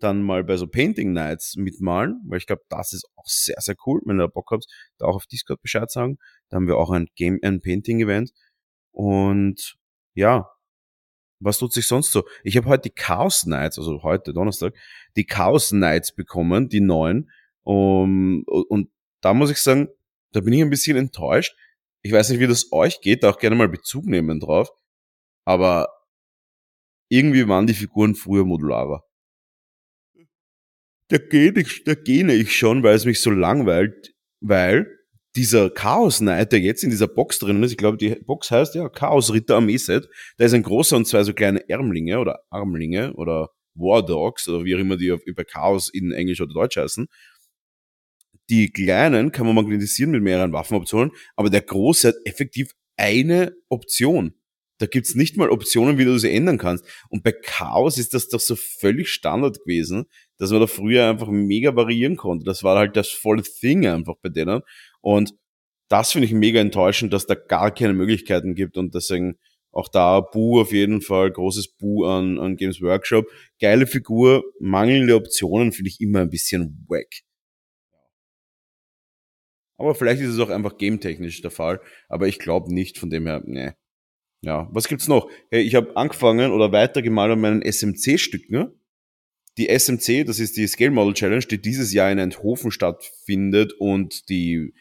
dann 0.00 0.22
mal 0.22 0.44
bei 0.44 0.56
so 0.56 0.66
Painting 0.66 1.12
Nights 1.12 1.56
mitmalen, 1.56 2.20
weil 2.26 2.38
ich 2.38 2.46
glaube, 2.46 2.62
das 2.68 2.92
ist 2.92 3.06
auch 3.16 3.26
sehr, 3.26 3.56
sehr 3.58 3.76
cool. 3.86 4.00
Wenn 4.04 4.20
ihr 4.20 4.28
Bock 4.28 4.50
habt, 4.50 4.66
da 4.98 5.06
auch 5.06 5.16
auf 5.16 5.26
Discord 5.26 5.62
Bescheid 5.62 5.90
sagen. 5.90 6.18
Da 6.48 6.56
haben 6.56 6.66
wir 6.66 6.78
auch 6.78 6.90
ein 6.90 7.06
Game, 7.16 7.38
ein 7.42 7.60
Painting 7.60 8.00
Event. 8.00 8.32
Und 8.92 9.78
ja, 10.14 10.50
was 11.40 11.58
tut 11.58 11.72
sich 11.72 11.86
sonst 11.86 12.12
so? 12.12 12.24
Ich 12.44 12.56
habe 12.56 12.68
heute 12.68 12.90
die 12.90 12.94
Chaos 12.94 13.46
Nights, 13.46 13.78
also 13.78 14.02
heute 14.02 14.32
Donnerstag, 14.32 14.74
die 15.16 15.24
Chaos 15.24 15.72
Nights 15.72 16.14
bekommen, 16.14 16.68
die 16.68 16.80
neuen. 16.80 17.30
Um, 17.62 18.44
und 18.44 18.90
da 19.20 19.34
muss 19.34 19.50
ich 19.50 19.58
sagen, 19.58 19.88
da 20.32 20.40
bin 20.40 20.52
ich 20.52 20.62
ein 20.62 20.70
bisschen 20.70 20.96
enttäuscht. 20.96 21.56
Ich 22.02 22.12
weiß 22.12 22.30
nicht, 22.30 22.40
wie 22.40 22.46
das 22.46 22.72
euch 22.72 23.00
geht, 23.00 23.22
da 23.22 23.30
auch 23.30 23.38
gerne 23.38 23.56
mal 23.56 23.68
Bezug 23.68 24.04
nehmen 24.06 24.40
drauf. 24.40 24.70
Aber 25.44 25.88
irgendwie 27.08 27.48
waren 27.48 27.66
die 27.66 27.74
Figuren 27.74 28.14
früher 28.14 28.44
modularer. 28.44 29.04
Da 31.08 31.18
gehe 31.18 31.52
ich, 31.52 31.84
da 31.84 31.94
gehe 31.94 32.30
ich 32.32 32.56
schon, 32.56 32.82
weil 32.82 32.94
es 32.94 33.04
mich 33.04 33.20
so 33.20 33.30
langweilt, 33.30 34.14
weil 34.40 34.99
dieser 35.36 35.70
Chaos 35.70 36.18
Knight, 36.18 36.52
der 36.52 36.60
jetzt 36.60 36.82
in 36.82 36.90
dieser 36.90 37.06
Box 37.06 37.38
drin 37.38 37.62
ist, 37.62 37.70
ich 37.70 37.76
glaube, 37.76 37.96
die 37.96 38.16
Box 38.16 38.50
heißt 38.50 38.74
ja 38.74 38.88
Chaos 38.88 39.32
Ritter 39.32 39.56
Armeeset, 39.56 40.08
da 40.36 40.44
ist 40.44 40.54
ein 40.54 40.62
großer 40.62 40.96
und 40.96 41.06
zwei 41.06 41.22
so 41.22 41.32
kleine 41.32 41.68
Ärmlinge 41.68 42.18
oder 42.18 42.40
Armlinge 42.50 43.12
oder 43.14 43.50
War 43.74 44.04
Dogs 44.04 44.48
oder 44.48 44.64
wie 44.64 44.74
auch 44.74 44.80
immer 44.80 44.96
die 44.96 45.16
über 45.24 45.44
Chaos 45.44 45.88
in 45.88 46.12
Englisch 46.12 46.40
oder 46.40 46.52
Deutsch 46.52 46.76
heißen. 46.76 47.06
Die 48.48 48.72
kleinen 48.72 49.30
kann 49.30 49.46
man 49.46 49.54
magnetisieren 49.54 50.10
mit 50.10 50.22
mehreren 50.22 50.52
Waffenoptionen, 50.52 51.12
aber 51.36 51.50
der 51.50 51.62
große 51.62 52.08
hat 52.08 52.16
effektiv 52.24 52.72
eine 52.96 53.54
Option. 53.68 54.34
Da 54.80 54.86
gibt's 54.86 55.14
nicht 55.14 55.36
mal 55.36 55.50
Optionen, 55.50 55.98
wie 55.98 56.06
du 56.06 56.18
sie 56.18 56.32
ändern 56.32 56.56
kannst. 56.56 56.86
Und 57.10 57.22
bei 57.22 57.32
Chaos 57.32 57.98
ist 57.98 58.14
das 58.14 58.28
doch 58.28 58.40
so 58.40 58.56
völlig 58.56 59.10
Standard 59.10 59.60
gewesen, 59.60 60.06
dass 60.38 60.50
man 60.50 60.60
da 60.60 60.66
früher 60.66 61.06
einfach 61.06 61.28
mega 61.28 61.76
variieren 61.76 62.16
konnte. 62.16 62.46
Das 62.46 62.64
war 62.64 62.78
halt 62.78 62.96
das 62.96 63.10
volle 63.10 63.42
Thing 63.42 63.86
einfach 63.86 64.14
bei 64.22 64.30
denen. 64.30 64.62
Und 65.00 65.34
das 65.88 66.12
finde 66.12 66.26
ich 66.26 66.32
mega 66.32 66.60
enttäuschend, 66.60 67.12
dass 67.12 67.26
da 67.26 67.34
gar 67.34 67.74
keine 67.74 67.94
Möglichkeiten 67.94 68.54
gibt 68.54 68.76
und 68.76 68.94
deswegen 68.94 69.38
auch 69.72 69.88
da 69.88 70.20
Bu 70.20 70.60
auf 70.60 70.72
jeden 70.72 71.00
Fall, 71.00 71.30
großes 71.30 71.76
Bu 71.76 72.04
an, 72.04 72.38
an 72.38 72.56
Games 72.56 72.80
Workshop. 72.80 73.26
Geile 73.60 73.86
Figur, 73.86 74.42
mangelnde 74.58 75.14
Optionen 75.14 75.72
finde 75.72 75.90
ich 75.90 76.00
immer 76.00 76.20
ein 76.20 76.30
bisschen 76.30 76.84
wack. 76.88 77.22
Aber 79.78 79.94
vielleicht 79.94 80.20
ist 80.20 80.30
es 80.30 80.38
auch 80.38 80.50
einfach 80.50 80.76
gametechnisch 80.76 81.40
der 81.40 81.50
Fall, 81.50 81.80
aber 82.08 82.28
ich 82.28 82.38
glaube 82.38 82.72
nicht, 82.72 82.98
von 82.98 83.10
dem 83.10 83.26
her, 83.26 83.42
ne. 83.44 83.74
Ja, 84.42 84.68
was 84.72 84.88
gibt's 84.88 85.08
noch? 85.08 85.30
Hey, 85.50 85.62
ich 85.62 85.74
habe 85.74 85.96
angefangen 85.96 86.52
oder 86.52 86.72
weitergemalt 86.72 87.32
an 87.32 87.40
meinen 87.40 87.62
SMC-Stücken. 87.62 88.72
die 89.58 89.68
SMC, 89.68 90.24
das 90.24 90.38
ist 90.38 90.56
die 90.56 90.66
Scale 90.66 90.90
Model 90.90 91.14
Challenge, 91.14 91.44
die 91.44 91.60
dieses 91.60 91.92
Jahr 91.92 92.10
in 92.10 92.18
Eindhoven 92.18 92.70
stattfindet 92.70 93.74
und 93.78 94.28
die 94.28 94.72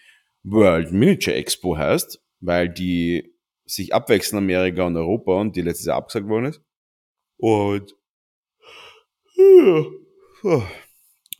World 0.43 0.91
Miniature 0.91 1.35
Expo 1.35 1.77
heißt, 1.77 2.21
weil 2.39 2.69
die 2.69 3.35
sich 3.65 3.93
abwechseln 3.93 4.39
Amerika 4.39 4.83
und 4.83 4.97
Europa 4.97 5.39
und 5.39 5.55
die 5.55 5.61
letztes 5.61 5.85
Jahr 5.85 5.97
abgesagt 5.97 6.27
worden 6.27 6.45
ist. 6.45 6.61
Und 7.37 7.95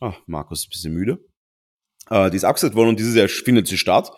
ah, 0.00 0.16
Markus 0.26 0.60
ist 0.60 0.66
ein 0.66 0.70
bisschen 0.70 0.94
müde. 0.94 1.18
Äh, 2.08 2.30
die 2.30 2.36
ist 2.36 2.44
abgesagt 2.44 2.74
worden 2.74 2.90
und 2.90 2.98
dieses 2.98 3.14
Jahr 3.14 3.28
findet 3.28 3.66
sie 3.66 3.78
statt. 3.78 4.10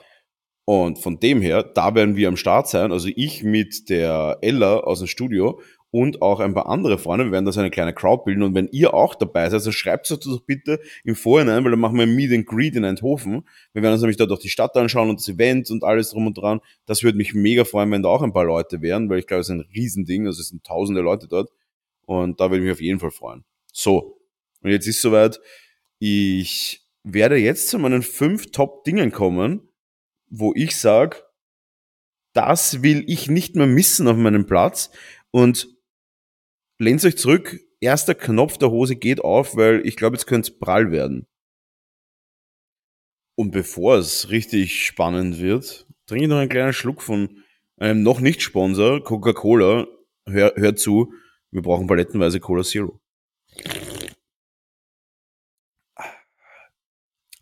Und 0.64 0.98
von 0.98 1.18
dem 1.18 1.42
her, 1.42 1.62
da 1.62 1.94
werden 1.94 2.14
wir 2.14 2.28
am 2.28 2.36
Start 2.36 2.68
sein. 2.68 2.92
Also 2.92 3.08
ich 3.14 3.42
mit 3.42 3.88
der 3.88 4.38
Ella 4.42 4.78
aus 4.78 5.00
dem 5.00 5.08
Studio 5.08 5.60
und 5.92 6.22
auch 6.22 6.40
ein 6.40 6.54
paar 6.54 6.66
andere 6.66 6.99
Freunde. 6.99 7.26
Wir 7.26 7.32
werden 7.32 7.44
da 7.44 7.52
so 7.52 7.61
eine 7.61 7.70
kleine 7.70 7.94
Crowd 7.94 8.25
bilden. 8.25 8.42
Und 8.42 8.56
wenn 8.56 8.66
ihr 8.72 8.94
auch 8.94 9.14
dabei 9.14 9.44
seid, 9.44 9.54
also 9.54 9.70
schreibt 9.70 10.11
es 10.11 10.18
doch 10.18 10.40
bitte 10.40 10.80
im 11.04 11.14
Vorhinein, 11.14 11.62
weil 11.62 11.70
dann 11.70 11.78
machen 11.78 11.96
wir 11.96 12.02
ein 12.02 12.16
Meet 12.16 12.32
and 12.32 12.46
Greet 12.46 12.75
in 12.75 12.84
Eindhoven. 12.84 13.44
Wir 13.72 13.82
werden 13.82 13.92
uns 13.92 14.02
nämlich 14.02 14.16
dort 14.16 14.32
auch 14.32 14.40
die 14.40 14.49
Stadt 14.49 14.76
anschauen 14.76 15.08
und 15.08 15.20
das 15.20 15.28
Event 15.28 15.70
und 15.70 15.84
alles 15.84 16.11
drum 16.11 16.26
und 16.26 16.37
dran. 16.37 16.61
Das 16.87 17.04
würde 17.04 17.16
mich 17.16 17.34
mega 17.34 17.64
freuen, 17.64 17.90
wenn 17.92 18.02
da 18.02 18.08
auch 18.08 18.22
ein 18.22 18.32
paar 18.32 18.44
Leute 18.44 18.82
wären, 18.82 19.08
weil 19.08 19.20
ich 19.20 19.26
glaube, 19.28 19.42
es 19.42 19.49
ist 19.49 19.54
ein 19.54 19.68
Riesending. 19.72 20.26
Also 20.26 20.40
es 20.40 20.49
sind 20.49 20.64
tausende 20.64 21.02
Leute 21.02 21.28
dort. 21.28 21.50
Und 22.06 22.40
da 22.40 22.50
würde 22.50 22.56
ich 22.56 22.62
mich 22.62 22.72
auf 22.72 22.80
jeden 22.80 22.99
Fall 22.99 23.12
freuen. 23.12 23.44
So. 23.72 24.18
Und 24.62 24.70
jetzt 24.70 24.87
ist 24.88 25.00
soweit. 25.00 25.40
Ich 25.99 26.80
werde 27.04 27.37
jetzt 27.37 27.68
zu 27.68 27.78
meinen 27.78 28.02
fünf 28.02 28.50
Top-Dingen 28.50 29.12
kommen 29.12 29.68
wo 30.32 30.52
ich 30.56 30.76
sage, 30.76 31.18
das 32.32 32.82
will 32.82 33.04
ich 33.06 33.28
nicht 33.28 33.54
mehr 33.54 33.66
missen 33.66 34.08
auf 34.08 34.16
meinem 34.16 34.46
Platz 34.46 34.90
und 35.30 35.71
lehnt 36.82 37.04
euch 37.04 37.16
zurück, 37.16 37.60
erster 37.80 38.14
Knopf 38.14 38.58
der 38.58 38.70
Hose 38.70 38.96
geht 38.96 39.20
auf, 39.20 39.56
weil 39.56 39.86
ich 39.86 39.96
glaube, 39.96 40.16
jetzt 40.16 40.26
könnte 40.26 40.50
es 40.50 40.58
prall 40.58 40.90
werden. 40.90 41.26
Und 43.38 43.50
bevor 43.52 43.96
es 43.96 44.30
richtig 44.30 44.84
spannend 44.84 45.38
wird, 45.38 45.86
trinke 46.06 46.24
ich 46.24 46.28
noch 46.28 46.38
einen 46.38 46.50
kleinen 46.50 46.72
Schluck 46.72 47.02
von 47.02 47.42
einem 47.76 48.02
noch 48.02 48.20
nicht 48.20 48.42
Sponsor, 48.42 49.02
Coca-Cola. 49.02 49.86
Hör, 50.26 50.52
hör 50.56 50.76
zu, 50.76 51.12
wir 51.50 51.62
brauchen 51.62 51.86
palettenweise 51.86 52.40
Cola 52.40 52.62
Zero. 52.62 53.00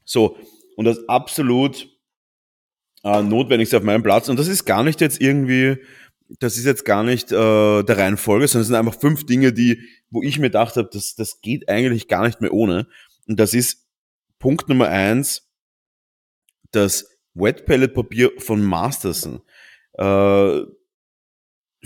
So, 0.04 0.38
und 0.76 0.84
das 0.84 1.08
absolut 1.08 1.88
äh, 3.04 3.22
Notwendigste 3.22 3.76
auf 3.76 3.82
meinem 3.82 4.02
Platz. 4.02 4.28
Und 4.28 4.38
das 4.38 4.48
ist 4.48 4.64
gar 4.64 4.82
nicht 4.82 5.00
jetzt 5.00 5.20
irgendwie, 5.20 5.76
das 6.38 6.56
ist 6.56 6.64
jetzt 6.64 6.84
gar 6.84 7.02
nicht 7.02 7.32
äh, 7.32 7.82
der 7.82 7.98
Reihenfolge, 7.98 8.46
sondern 8.46 8.62
es 8.62 8.66
sind 8.68 8.76
einfach 8.76 8.98
fünf 8.98 9.26
Dinge, 9.26 9.52
die, 9.52 9.82
wo 10.10 10.22
ich 10.22 10.38
mir 10.38 10.46
gedacht 10.46 10.76
habe, 10.76 10.88
das, 10.92 11.14
das 11.14 11.40
geht 11.40 11.68
eigentlich 11.68 12.08
gar 12.08 12.24
nicht 12.24 12.40
mehr 12.40 12.52
ohne. 12.52 12.86
Und 13.26 13.40
das 13.40 13.54
ist 13.54 13.88
Punkt 14.38 14.68
Nummer 14.68 14.88
eins, 14.88 15.50
das 16.70 17.18
Wet 17.34 17.66
Pellet 17.66 17.94
Papier 17.94 18.30
von 18.38 18.62
Masterson. 18.62 19.42
Äh, 19.94 20.60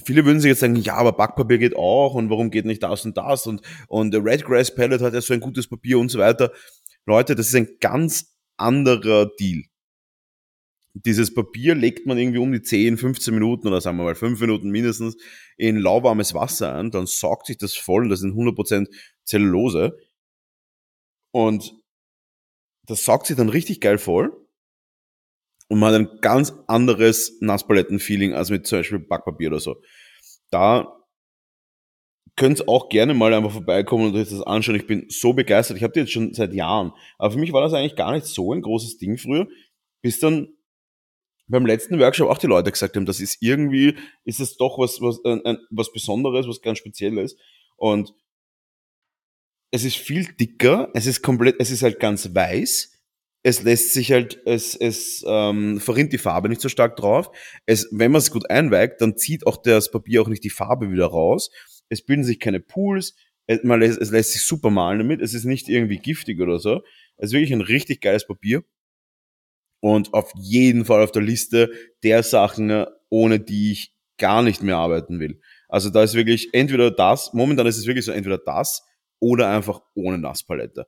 viele 0.04 0.24
würden 0.24 0.40
sich 0.40 0.50
jetzt 0.50 0.60
sagen, 0.60 0.76
ja, 0.76 0.94
aber 0.94 1.12
Backpapier 1.12 1.58
geht 1.58 1.76
auch 1.76 2.14
und 2.14 2.30
warum 2.30 2.50
geht 2.50 2.66
nicht 2.66 2.82
das 2.82 3.04
und 3.04 3.16
das 3.16 3.46
und, 3.46 3.62
und 3.88 4.12
der 4.12 4.24
Redgrass 4.24 4.74
Pellet 4.74 5.00
hat 5.00 5.14
ja 5.14 5.20
so 5.20 5.32
ein 5.32 5.40
gutes 5.40 5.68
Papier 5.68 5.98
und 5.98 6.10
so 6.10 6.18
weiter. 6.18 6.52
Leute, 7.06 7.34
das 7.34 7.48
ist 7.48 7.54
ein 7.54 7.68
ganz 7.80 8.36
anderer 8.56 9.30
Deal 9.38 9.64
dieses 10.94 11.34
Papier 11.34 11.74
legt 11.74 12.06
man 12.06 12.18
irgendwie 12.18 12.38
um 12.38 12.52
die 12.52 12.62
10, 12.62 12.98
15 12.98 13.34
Minuten 13.34 13.66
oder 13.66 13.80
sagen 13.80 13.96
wir 13.96 14.04
mal 14.04 14.14
5 14.14 14.40
Minuten 14.40 14.70
mindestens 14.70 15.16
in 15.56 15.76
lauwarmes 15.76 16.34
Wasser 16.34 16.72
an, 16.72 16.92
dann 16.92 17.06
saugt 17.06 17.46
sich 17.46 17.58
das 17.58 17.74
voll 17.74 18.04
und 18.04 18.10
das 18.10 18.20
sind 18.20 18.34
100% 18.34 18.88
Zellulose. 19.24 19.98
Und 21.32 21.74
das 22.86 23.04
saugt 23.04 23.26
sich 23.26 23.36
dann 23.36 23.48
richtig 23.48 23.80
geil 23.80 23.98
voll. 23.98 24.32
Und 25.68 25.80
man 25.80 25.92
hat 25.92 26.00
ein 26.00 26.20
ganz 26.20 26.52
anderes 26.68 27.38
Nasspaletten-Feeling 27.40 28.34
als 28.34 28.50
mit 28.50 28.66
zum 28.66 28.78
Beispiel 28.78 28.98
Backpapier 29.00 29.48
oder 29.48 29.60
so. 29.60 29.80
Da 30.50 31.00
könnt 32.36 32.68
auch 32.68 32.88
gerne 32.88 33.14
mal 33.14 33.34
einfach 33.34 33.52
vorbeikommen 33.52 34.06
und 34.06 34.16
euch 34.16 34.28
das 34.28 34.42
anschauen. 34.42 34.76
Ich 34.76 34.86
bin 34.86 35.06
so 35.08 35.32
begeistert. 35.32 35.76
Ich 35.76 35.82
habe 35.82 35.92
die 35.92 36.00
jetzt 36.00 36.12
schon 36.12 36.34
seit 36.34 36.52
Jahren. 36.52 36.92
Aber 37.18 37.32
für 37.32 37.38
mich 37.38 37.52
war 37.52 37.62
das 37.62 37.72
eigentlich 37.72 37.96
gar 37.96 38.12
nicht 38.12 38.26
so 38.26 38.52
ein 38.52 38.62
großes 38.62 38.98
Ding 38.98 39.18
früher, 39.18 39.48
bis 40.02 40.20
dann 40.20 40.53
beim 41.46 41.66
letzten 41.66 41.98
Workshop 41.98 42.30
auch 42.30 42.38
die 42.38 42.46
Leute 42.46 42.70
gesagt 42.70 42.96
haben, 42.96 43.06
das 43.06 43.20
ist 43.20 43.38
irgendwie, 43.40 43.96
ist 44.24 44.40
es 44.40 44.56
doch 44.56 44.78
was, 44.78 45.00
was, 45.00 45.20
äh, 45.24 45.56
was 45.70 45.92
Besonderes, 45.92 46.48
was 46.48 46.62
ganz 46.62 46.78
Spezielles. 46.78 47.36
Und 47.76 48.14
es 49.70 49.84
ist 49.84 49.96
viel 49.96 50.24
dicker, 50.24 50.90
es 50.94 51.06
ist 51.06 51.22
komplett, 51.22 51.56
es 51.58 51.70
ist 51.70 51.82
halt 51.82 52.00
ganz 52.00 52.34
weiß. 52.34 52.92
Es 53.42 53.62
lässt 53.62 53.92
sich 53.92 54.10
halt, 54.10 54.40
es, 54.46 54.74
es 54.74 55.22
ähm, 55.26 55.78
verrinnt 55.80 56.14
die 56.14 56.18
Farbe 56.18 56.48
nicht 56.48 56.62
so 56.62 56.70
stark 56.70 56.96
drauf. 56.96 57.30
Es, 57.66 57.88
wenn 57.90 58.12
man 58.12 58.20
es 58.20 58.30
gut 58.30 58.48
einweigt, 58.48 59.02
dann 59.02 59.18
zieht 59.18 59.46
auch 59.46 59.58
das 59.58 59.90
Papier 59.90 60.22
auch 60.22 60.28
nicht 60.28 60.44
die 60.44 60.50
Farbe 60.50 60.90
wieder 60.90 61.06
raus. 61.06 61.50
Es 61.90 62.02
bilden 62.02 62.24
sich 62.24 62.40
keine 62.40 62.60
Pools. 62.60 63.14
Es, 63.46 63.62
man 63.62 63.80
lässt, 63.80 64.00
es 64.00 64.10
lässt 64.10 64.32
sich 64.32 64.46
super 64.46 64.70
malen 64.70 65.00
damit. 65.00 65.20
Es 65.20 65.34
ist 65.34 65.44
nicht 65.44 65.68
irgendwie 65.68 65.98
giftig 65.98 66.40
oder 66.40 66.58
so. 66.58 66.80
Es 67.18 67.26
ist 67.26 67.32
wirklich 67.32 67.52
ein 67.52 67.60
richtig 67.60 68.00
geiles 68.00 68.26
Papier 68.26 68.64
und 69.84 70.14
auf 70.14 70.32
jeden 70.34 70.86
Fall 70.86 71.02
auf 71.02 71.12
der 71.12 71.20
Liste 71.20 71.70
der 72.02 72.22
Sachen, 72.22 72.86
ohne 73.10 73.38
die 73.38 73.72
ich 73.72 73.94
gar 74.16 74.40
nicht 74.40 74.62
mehr 74.62 74.78
arbeiten 74.78 75.20
will. 75.20 75.42
Also 75.68 75.90
da 75.90 76.02
ist 76.02 76.14
wirklich 76.14 76.54
entweder 76.54 76.90
das, 76.90 77.34
momentan 77.34 77.66
ist 77.66 77.76
es 77.76 77.86
wirklich 77.86 78.06
so 78.06 78.12
entweder 78.12 78.38
das 78.38 78.82
oder 79.20 79.50
einfach 79.50 79.82
ohne 79.94 80.16
Nasspalette. 80.16 80.86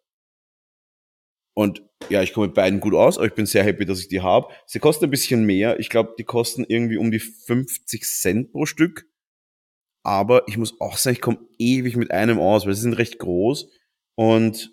Und 1.55 1.83
ja, 2.09 2.23
ich 2.23 2.33
komme 2.33 2.47
mit 2.47 2.57
beiden 2.57 2.81
gut 2.81 2.95
aus, 2.95 3.19
aber 3.19 3.26
ich 3.26 3.35
bin 3.35 3.45
sehr 3.45 3.65
happy, 3.65 3.85
dass 3.85 4.00
ich 4.00 4.09
die 4.09 4.23
habe. 4.23 4.49
Sie 4.65 4.79
kosten 4.79 5.05
ein 5.05 5.11
bisschen 5.11 5.45
mehr. 5.45 5.79
Ich 5.79 5.91
glaube, 5.91 6.15
die 6.19 6.25
kosten 6.25 6.65
irgendwie 6.67 6.97
um 6.97 7.11
die 7.11 7.21
50 7.21 8.03
Cent 8.03 8.50
pro 8.50 8.65
Stück. 8.65 9.05
Aber 10.05 10.49
ich 10.49 10.57
muss 10.57 10.81
auch 10.81 10.97
sagen, 10.97 11.17
ich 11.17 11.21
komme 11.21 11.41
ewig 11.59 11.97
mit 11.97 12.12
einem 12.12 12.38
aus, 12.38 12.65
weil 12.65 12.73
sie 12.73 12.81
sind 12.81 12.95
recht 12.95 13.19
groß. 13.19 13.71
Und 14.15 14.73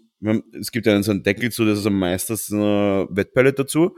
es 0.60 0.72
gibt 0.72 0.86
ja 0.86 1.02
so 1.04 1.12
einen 1.12 1.24
Deckel 1.24 1.52
zu, 1.52 1.66
das 1.66 1.80
ist 1.80 1.86
am 1.86 2.00
meisten 2.00 2.34
eine 2.54 3.08
Wettpellet 3.10 3.60
dazu. 3.60 3.96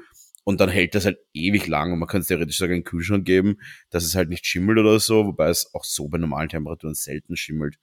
Und 0.48 0.62
dann 0.62 0.70
hält 0.70 0.94
das 0.94 1.06
halt 1.06 1.18
ewig 1.34 1.66
lang 1.66 1.92
und 1.92 1.98
man 1.98 2.08
kann 2.08 2.22
es 2.22 2.28
theoretisch 2.28 2.60
sogar 2.60 2.76
in 2.76 2.82
den 2.82 2.86
Kühlschrank 2.86 3.26
geben, 3.26 3.58
dass 3.90 4.04
es 4.04 4.14
halt 4.14 4.30
nicht 4.30 4.46
schimmelt 4.46 4.78
oder 4.78 5.00
so, 5.00 5.26
wobei 5.26 5.50
es 5.50 5.74
auch 5.74 5.84
so 5.84 6.08
bei 6.08 6.20
normalen 6.20 6.50
Temperaturen 6.50 6.94
selten 6.94 7.36
schimmelt. 7.36 7.80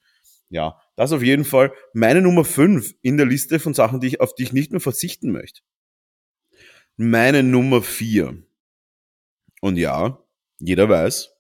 Ja, 0.49 0.81
das 0.95 1.13
auf 1.13 1.25
jeden 1.25 1.45
Fall 1.45 1.73
meine 1.93 2.23
Nummer 2.23 2.45
5 2.45 2.95
in 3.03 3.17
der 3.17 3.27
Liste 3.27 3.59
von 3.59 3.75
Sachen, 3.75 3.99
die 3.99 4.07
ich, 4.07 4.21
auf 4.21 4.35
die 4.37 4.45
ich 4.45 4.53
nicht 4.53 4.71
mehr 4.71 4.81
verzichten 4.81 5.33
möchte. 5.33 5.63
Meine 6.97 7.43
Nummer 7.43 7.83
4. 7.83 8.45
Und 9.61 9.77
ja, 9.77 10.23
jeder 10.61 10.89
weiß, 10.89 11.31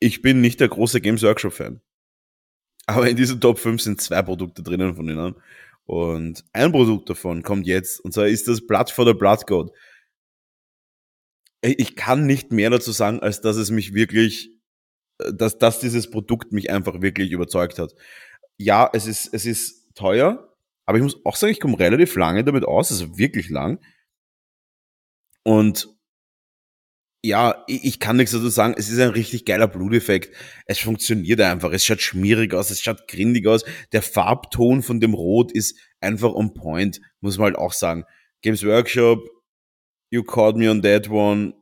ich 0.00 0.20
bin 0.20 0.40
nicht 0.42 0.60
der 0.60 0.68
große 0.68 1.00
Games 1.00 1.22
Workshop 1.22 1.54
Fan. 1.54 1.80
Aber 2.86 3.08
in 3.08 3.16
dieser 3.16 3.38
Top 3.38 3.58
5 3.58 3.80
sind 3.80 4.00
zwei 4.00 4.20
Produkte 4.22 4.62
drinnen 4.62 4.96
von 4.96 5.08
ihnen. 5.08 5.36
Und 5.84 6.44
ein 6.52 6.72
Produkt 6.72 7.10
davon 7.10 7.42
kommt 7.42 7.66
jetzt, 7.66 8.00
und 8.00 8.12
zwar 8.12 8.28
ist 8.28 8.48
das 8.48 8.66
Blood 8.66 8.90
for 8.90 9.06
the 9.06 9.14
Blood 9.14 9.46
God 9.46 9.70
ich 11.62 11.96
kann 11.96 12.26
nicht 12.26 12.52
mehr 12.52 12.70
dazu 12.70 12.90
sagen, 12.92 13.20
als 13.20 13.40
dass 13.40 13.56
es 13.56 13.70
mich 13.70 13.94
wirklich, 13.94 14.50
äh, 15.18 15.32
dass, 15.32 15.58
dass 15.58 15.78
dieses 15.78 16.10
Produkt 16.10 16.52
mich 16.52 16.70
einfach 16.70 17.00
wirklich 17.00 17.30
überzeugt 17.30 17.78
hat. 17.78 17.94
Ja, 18.58 18.90
es 18.92 19.06
ist, 19.06 19.32
es 19.32 19.46
ist 19.46 19.94
teuer, 19.94 20.54
aber 20.84 20.98
ich 20.98 21.04
muss 21.04 21.24
auch 21.24 21.36
sagen, 21.36 21.52
ich 21.52 21.60
komme 21.60 21.78
relativ 21.78 22.14
lange 22.16 22.44
damit 22.44 22.64
aus, 22.64 22.90
also 22.90 23.16
wirklich 23.16 23.48
lang. 23.48 23.80
Und 25.44 25.88
ja, 27.24 27.64
ich 27.68 28.00
kann 28.00 28.16
nichts 28.16 28.32
dazu 28.32 28.48
sagen. 28.48 28.74
Es 28.76 28.88
ist 28.88 28.98
ein 28.98 29.10
richtig 29.10 29.44
geiler 29.44 29.68
Bluteffekt. 29.68 30.34
Es 30.66 30.80
funktioniert 30.80 31.40
einfach. 31.40 31.72
Es 31.72 31.84
schaut 31.84 32.00
schmierig 32.00 32.52
aus. 32.52 32.70
Es 32.70 32.80
schaut 32.80 33.06
grindig 33.06 33.46
aus. 33.46 33.64
Der 33.92 34.02
Farbton 34.02 34.82
von 34.82 34.98
dem 34.98 35.14
Rot 35.14 35.52
ist 35.52 35.78
einfach 36.00 36.32
on 36.32 36.52
point, 36.52 37.00
muss 37.20 37.38
man 37.38 37.46
halt 37.46 37.56
auch 37.56 37.72
sagen. 37.72 38.04
Games 38.42 38.66
Workshop 38.66 39.20
You 40.10 40.24
Caught 40.24 40.56
Me 40.56 40.68
on 40.68 40.82
That 40.82 41.08
One. 41.10 41.54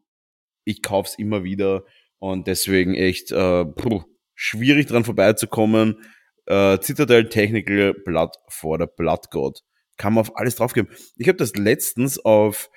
Ich 0.64 0.81
kauf's 0.81 1.14
immer 1.19 1.45
wieder 1.45 1.85
und 2.19 2.47
deswegen 2.47 2.95
echt 2.95 3.31
äh, 3.31 3.64
puh, 3.67 4.05
schwierig 4.35 4.87
dran 4.87 5.05
vorbeizukommen. 5.05 6.02
Äh, 6.47 6.79
Citadel 6.81 7.29
Technical 7.29 7.93
Blood 7.93 8.35
for 8.49 8.79
the 8.79 8.87
Blood 8.97 9.31
God. 9.31 9.61
Kann 9.99 10.14
man 10.14 10.23
auf 10.23 10.37
alles 10.37 10.57
draufgeben. 10.57 10.90
Ich 11.17 11.29
habe 11.29 11.37
das 11.37 11.55
letztens 11.55 12.19
auf 12.19 12.71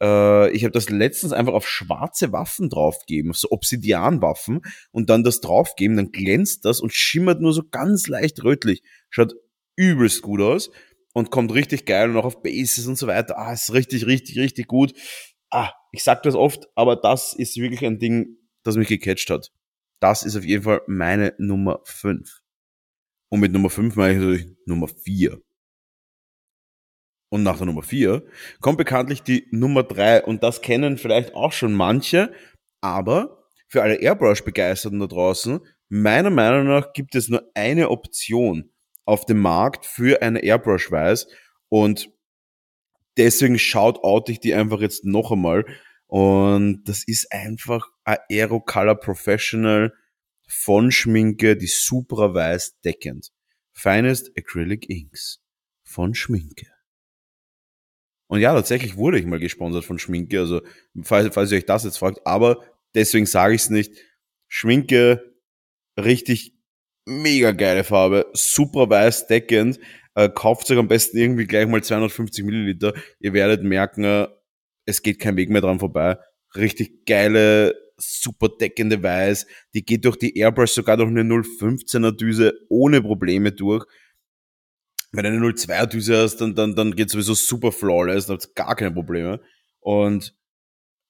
äh, 0.00 0.50
ich 0.50 0.64
habe 0.64 0.72
das 0.72 0.90
letztens 0.90 1.32
einfach 1.32 1.52
auf 1.52 1.68
schwarze 1.68 2.32
Waffen 2.32 2.68
draufgegeben, 2.68 3.30
auf 3.30 3.36
so 3.36 3.50
Obsidianwaffen 3.50 4.62
und 4.90 5.10
dann 5.10 5.24
das 5.24 5.40
draufgeben, 5.40 5.96
dann 5.96 6.12
glänzt 6.12 6.64
das 6.64 6.80
und 6.80 6.92
schimmert 6.92 7.40
nur 7.40 7.52
so 7.52 7.62
ganz 7.68 8.06
leicht 8.06 8.42
rötlich. 8.44 8.82
Schaut 9.10 9.34
übelst 9.76 10.22
gut 10.22 10.40
aus 10.40 10.70
und 11.14 11.30
kommt 11.30 11.52
richtig 11.54 11.86
geil 11.86 12.10
und 12.10 12.16
auch 12.16 12.24
auf 12.24 12.42
Bases 12.42 12.86
und 12.86 12.96
so 12.96 13.06
weiter. 13.06 13.38
Ah, 13.38 13.52
ist 13.52 13.72
richtig, 13.72 14.06
richtig, 14.06 14.38
richtig 14.38 14.68
gut. 14.68 14.92
Ah, 15.50 15.72
ich 15.92 16.02
sag 16.02 16.22
das 16.22 16.34
oft, 16.34 16.68
aber 16.74 16.96
das 16.96 17.32
ist 17.32 17.56
wirklich 17.56 17.84
ein 17.84 17.98
Ding, 17.98 18.36
das 18.62 18.76
mich 18.76 18.88
gecatcht 18.88 19.30
hat. 19.30 19.50
Das 20.00 20.22
ist 20.22 20.36
auf 20.36 20.44
jeden 20.44 20.62
Fall 20.62 20.82
meine 20.86 21.34
Nummer 21.38 21.80
5. 21.84 22.40
Und 23.30 23.40
mit 23.40 23.52
Nummer 23.52 23.70
5 23.70 23.96
meine 23.96 24.12
ich 24.12 24.18
natürlich 24.18 24.56
Nummer 24.66 24.88
4. 24.88 25.40
Und 27.30 27.42
nach 27.42 27.58
der 27.58 27.66
Nummer 27.66 27.82
4 27.82 28.22
kommt 28.60 28.78
bekanntlich 28.78 29.22
die 29.22 29.46
Nummer 29.50 29.82
3 29.82 30.24
und 30.24 30.42
das 30.42 30.62
kennen 30.62 30.96
vielleicht 30.96 31.34
auch 31.34 31.52
schon 31.52 31.74
manche, 31.74 32.32
aber 32.80 33.46
für 33.68 33.82
alle 33.82 33.96
Airbrush-Begeisterten 33.96 34.98
da 35.00 35.06
draußen, 35.06 35.60
meiner 35.90 36.30
Meinung 36.30 36.68
nach 36.68 36.92
gibt 36.94 37.14
es 37.14 37.28
nur 37.28 37.50
eine 37.54 37.90
Option 37.90 38.70
auf 39.04 39.26
dem 39.26 39.40
Markt 39.40 39.84
für 39.84 40.22
eine 40.22 40.42
Airbrush-Weiß 40.42 41.28
und 41.68 42.10
deswegen 43.18 43.58
schaut 43.58 44.02
out 44.02 44.30
ich 44.30 44.40
die 44.40 44.54
einfach 44.54 44.80
jetzt 44.80 45.04
noch 45.04 45.30
einmal 45.30 45.66
und 46.06 46.84
das 46.84 47.04
ist 47.06 47.30
einfach 47.30 47.88
Aero 48.04 48.60
Color 48.60 48.94
Professional 48.94 49.92
von 50.48 50.90
Schminke, 50.90 51.56
die 51.56 51.66
Supra 51.66 52.32
Weiß 52.32 52.80
deckend. 52.80 53.30
Finest 53.74 54.32
Acrylic 54.36 54.88
Inks 54.88 55.40
von 55.84 56.14
Schminke. 56.14 56.77
Und 58.28 58.40
ja, 58.40 58.54
tatsächlich 58.54 58.96
wurde 58.96 59.18
ich 59.18 59.26
mal 59.26 59.40
gesponsert 59.40 59.84
von 59.84 59.98
Schminke, 59.98 60.38
also 60.38 60.60
falls, 61.02 61.34
falls 61.34 61.50
ihr 61.50 61.58
euch 61.58 61.66
das 61.66 61.84
jetzt 61.84 61.98
fragt, 61.98 62.26
aber 62.26 62.62
deswegen 62.94 63.26
sage 63.26 63.54
ich 63.54 63.62
es 63.62 63.70
nicht. 63.70 63.92
Schminke, 64.48 65.34
richtig 65.98 66.54
mega 67.06 67.52
geile 67.52 67.84
Farbe, 67.84 68.26
super 68.34 68.88
weiß 68.88 69.26
deckend. 69.26 69.80
Äh, 70.14 70.28
kauft 70.28 70.70
euch 70.70 70.78
am 70.78 70.88
besten 70.88 71.16
irgendwie 71.16 71.46
gleich 71.46 71.66
mal 71.66 71.82
250 71.82 72.44
Milliliter. 72.44 72.92
Ihr 73.18 73.32
werdet 73.32 73.62
merken, 73.62 74.04
äh, 74.04 74.28
es 74.84 75.02
geht 75.02 75.18
kein 75.18 75.36
Weg 75.36 75.48
mehr 75.50 75.60
dran 75.60 75.78
vorbei. 75.78 76.18
Richtig 76.54 77.06
geile, 77.06 77.74
super 77.96 78.48
deckende 78.48 79.02
Weiß. 79.02 79.46
Die 79.74 79.84
geht 79.84 80.04
durch 80.04 80.16
die 80.16 80.36
Airbrush 80.38 80.72
sogar 80.72 80.96
durch 80.96 81.08
eine 81.08 81.22
015er 81.22 82.12
Düse 82.12 82.54
ohne 82.68 83.00
Probleme 83.02 83.52
durch. 83.52 83.84
Wenn 85.12 85.24
du 85.24 85.30
eine 85.30 85.38
02er 85.40 85.86
Düse 85.86 86.18
hast, 86.18 86.36
dann, 86.36 86.54
dann, 86.54 86.74
dann 86.74 86.94
geht 86.94 87.10
sowieso 87.10 87.34
super 87.34 87.72
flawless, 87.72 88.26
dann 88.26 88.38
habt 88.38 88.54
gar 88.54 88.76
keine 88.76 88.92
Probleme. 88.92 89.40
Und 89.80 90.36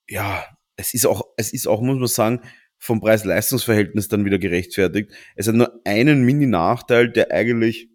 ja, 0.09 0.47
es 0.77 0.95
ist 0.95 1.07
auch, 1.07 1.23
es 1.37 1.53
ist 1.53 1.67
auch, 1.67 1.81
muss 1.81 1.99
man 1.99 2.07
sagen, 2.07 2.41
vom 2.79 3.01
Preis-Leistungs-Verhältnis 3.01 4.09
dann 4.09 4.25
wieder 4.25 4.39
gerechtfertigt. 4.39 5.13
Es 5.35 5.49
hat 5.49 5.57
nur 5.57 5.81
einen 5.85 6.23
Mini-Nachteil, 6.23 7.11
der 7.11 7.33
eigentlich 7.33 7.89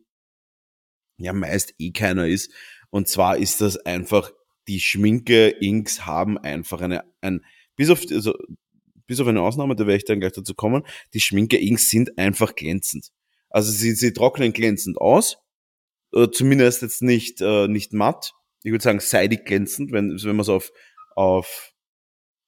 ja 1.18 1.34
meist 1.34 1.74
eh 1.80 1.92
keiner 1.92 2.28
ist. 2.28 2.52
Und 2.90 3.08
zwar 3.08 3.38
ist 3.38 3.62
das 3.62 3.78
einfach, 3.78 4.32
die 4.68 4.80
Schminke-Inks 4.80 6.06
haben 6.06 6.38
einfach 6.38 6.82
eine, 6.82 7.04
ein, 7.22 7.46
bis 7.76 7.90
auf, 7.90 8.02
also, 8.12 8.34
bis 9.08 9.20
auf 9.20 9.28
eine 9.28 9.42
Ausnahme, 9.42 9.76
da 9.76 9.88
werde 9.88 9.98
ich 9.98 10.06
dann 10.06 10.20
gleich 10.20 10.34
dazu 10.34 10.54
kommen, 10.54 10.84
die 11.14 11.20
Schminke-Inks 11.20 11.90
sind 11.90 12.18
einfach 12.18 12.56
glänzend. 12.56 13.12
Also 13.50 13.72
sie, 13.72 13.94
sie 13.94 14.14
trocknen 14.14 14.54
glänzend 14.54 14.98
aus, 14.98 15.38
äh, 16.14 16.30
zumindest 16.32 16.82
jetzt 16.82 17.02
nicht, 17.02 17.42
äh, 17.42 17.68
nicht 17.68 17.94
matt. 17.94 18.34
Ich 18.64 18.72
würde 18.72 18.84
sagen 18.84 19.00
seidig 19.00 19.46
glänzend, 19.46 19.92
wenn, 19.92 20.10
wenn 20.10 20.36
man 20.36 20.42
es 20.42 20.50
auf, 20.50 20.72
auf, 21.16 21.74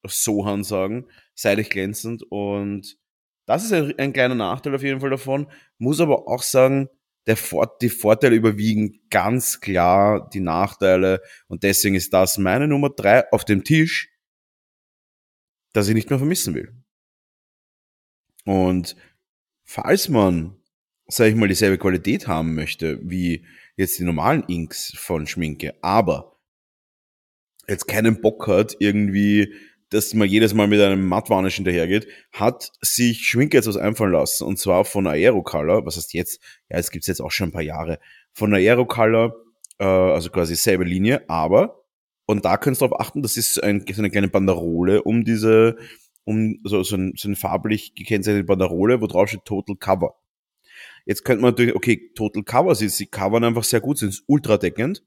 auf 0.03 0.13
Sohan 0.13 0.63
sagen, 0.63 1.07
seidig 1.33 1.69
glänzend 1.69 2.23
und 2.23 2.97
das 3.45 3.63
ist 3.63 3.73
ein, 3.73 3.93
ein 3.99 4.13
kleiner 4.13 4.35
Nachteil 4.35 4.73
auf 4.73 4.81
jeden 4.81 5.01
Fall 5.01 5.11
davon. 5.11 5.51
Muss 5.77 5.99
aber 5.99 6.27
auch 6.27 6.41
sagen, 6.41 6.89
der 7.27 7.37
Vor 7.37 7.77
die 7.81 7.89
Vorteile 7.89 8.35
überwiegen 8.35 8.99
ganz 9.09 9.59
klar 9.59 10.29
die 10.29 10.39
Nachteile 10.39 11.21
und 11.47 11.63
deswegen 11.63 11.95
ist 11.95 12.13
das 12.13 12.37
meine 12.37 12.67
Nummer 12.67 12.89
drei 12.89 13.31
auf 13.31 13.45
dem 13.45 13.63
Tisch, 13.63 14.09
dass 15.73 15.87
ich 15.87 15.95
nicht 15.95 16.09
mehr 16.09 16.19
vermissen 16.19 16.53
will. 16.53 16.73
Und 18.45 18.95
falls 19.63 20.09
man, 20.09 20.61
sag 21.07 21.27
ich 21.27 21.35
mal, 21.35 21.47
dieselbe 21.47 21.77
Qualität 21.77 22.27
haben 22.27 22.55
möchte 22.55 22.99
wie 23.03 23.45
jetzt 23.77 23.99
die 23.99 24.03
normalen 24.03 24.43
Inks 24.47 24.93
von 24.95 25.27
Schminke, 25.27 25.75
aber 25.81 26.37
jetzt 27.67 27.87
keinen 27.87 28.21
Bock 28.21 28.47
hat, 28.47 28.75
irgendwie 28.79 29.53
dass 29.89 30.13
man 30.13 30.27
jedes 30.27 30.53
Mal 30.53 30.67
mit 30.67 30.81
einem 30.81 31.07
Mattvarnish 31.07 31.55
hinterhergeht, 31.55 32.07
hat 32.31 32.71
sich 32.81 33.27
Schminke 33.27 33.57
jetzt 33.57 33.67
was 33.67 33.77
einfallen 33.77 34.11
lassen. 34.11 34.43
Und 34.43 34.57
zwar 34.57 34.83
von 34.83 35.07
Aerocolor, 35.07 35.85
was 35.85 35.97
heißt 35.97 36.13
jetzt? 36.13 36.41
Ja, 36.69 36.77
es 36.77 36.91
gibt's 36.91 37.07
jetzt 37.07 37.21
auch 37.21 37.31
schon 37.31 37.49
ein 37.49 37.51
paar 37.51 37.61
Jahre. 37.61 37.99
Von 38.33 38.53
Aerocolor, 38.53 39.35
äh, 39.79 39.85
also 39.85 40.29
quasi 40.29 40.55
selbe 40.55 40.83
Linie, 40.83 41.29
aber, 41.29 41.83
und 42.25 42.45
da 42.45 42.57
könnt 42.57 42.77
ihr 42.77 42.87
darauf 42.87 42.99
achten, 42.99 43.21
das 43.21 43.37
ist 43.37 43.63
ein, 43.63 43.85
so 43.87 44.01
eine 44.01 44.09
kleine 44.09 44.27
Banderole 44.27 45.03
um 45.03 45.23
diese, 45.23 45.77
um 46.23 46.59
so, 46.63 46.81
so, 46.83 46.95
ein, 46.95 47.13
so 47.15 47.27
eine 47.27 47.35
farblich 47.35 47.93
gekennzeichnete 47.93 48.45
Banderole, 48.45 49.01
wo 49.01 49.07
drauf 49.07 49.29
steht 49.29 49.45
Total 49.45 49.75
Cover. 49.75 50.15
Jetzt 51.05 51.23
könnte 51.23 51.41
man 51.41 51.51
natürlich, 51.51 51.75
okay, 51.75 52.11
Total 52.15 52.43
Cover, 52.43 52.75
sie, 52.75 52.89
sie 52.89 53.05
covern 53.05 53.43
einfach 53.43 53.63
sehr 53.63 53.81
gut, 53.81 53.97
sind 53.97 54.23
ultra 54.27 54.57
deckend. 54.57 55.03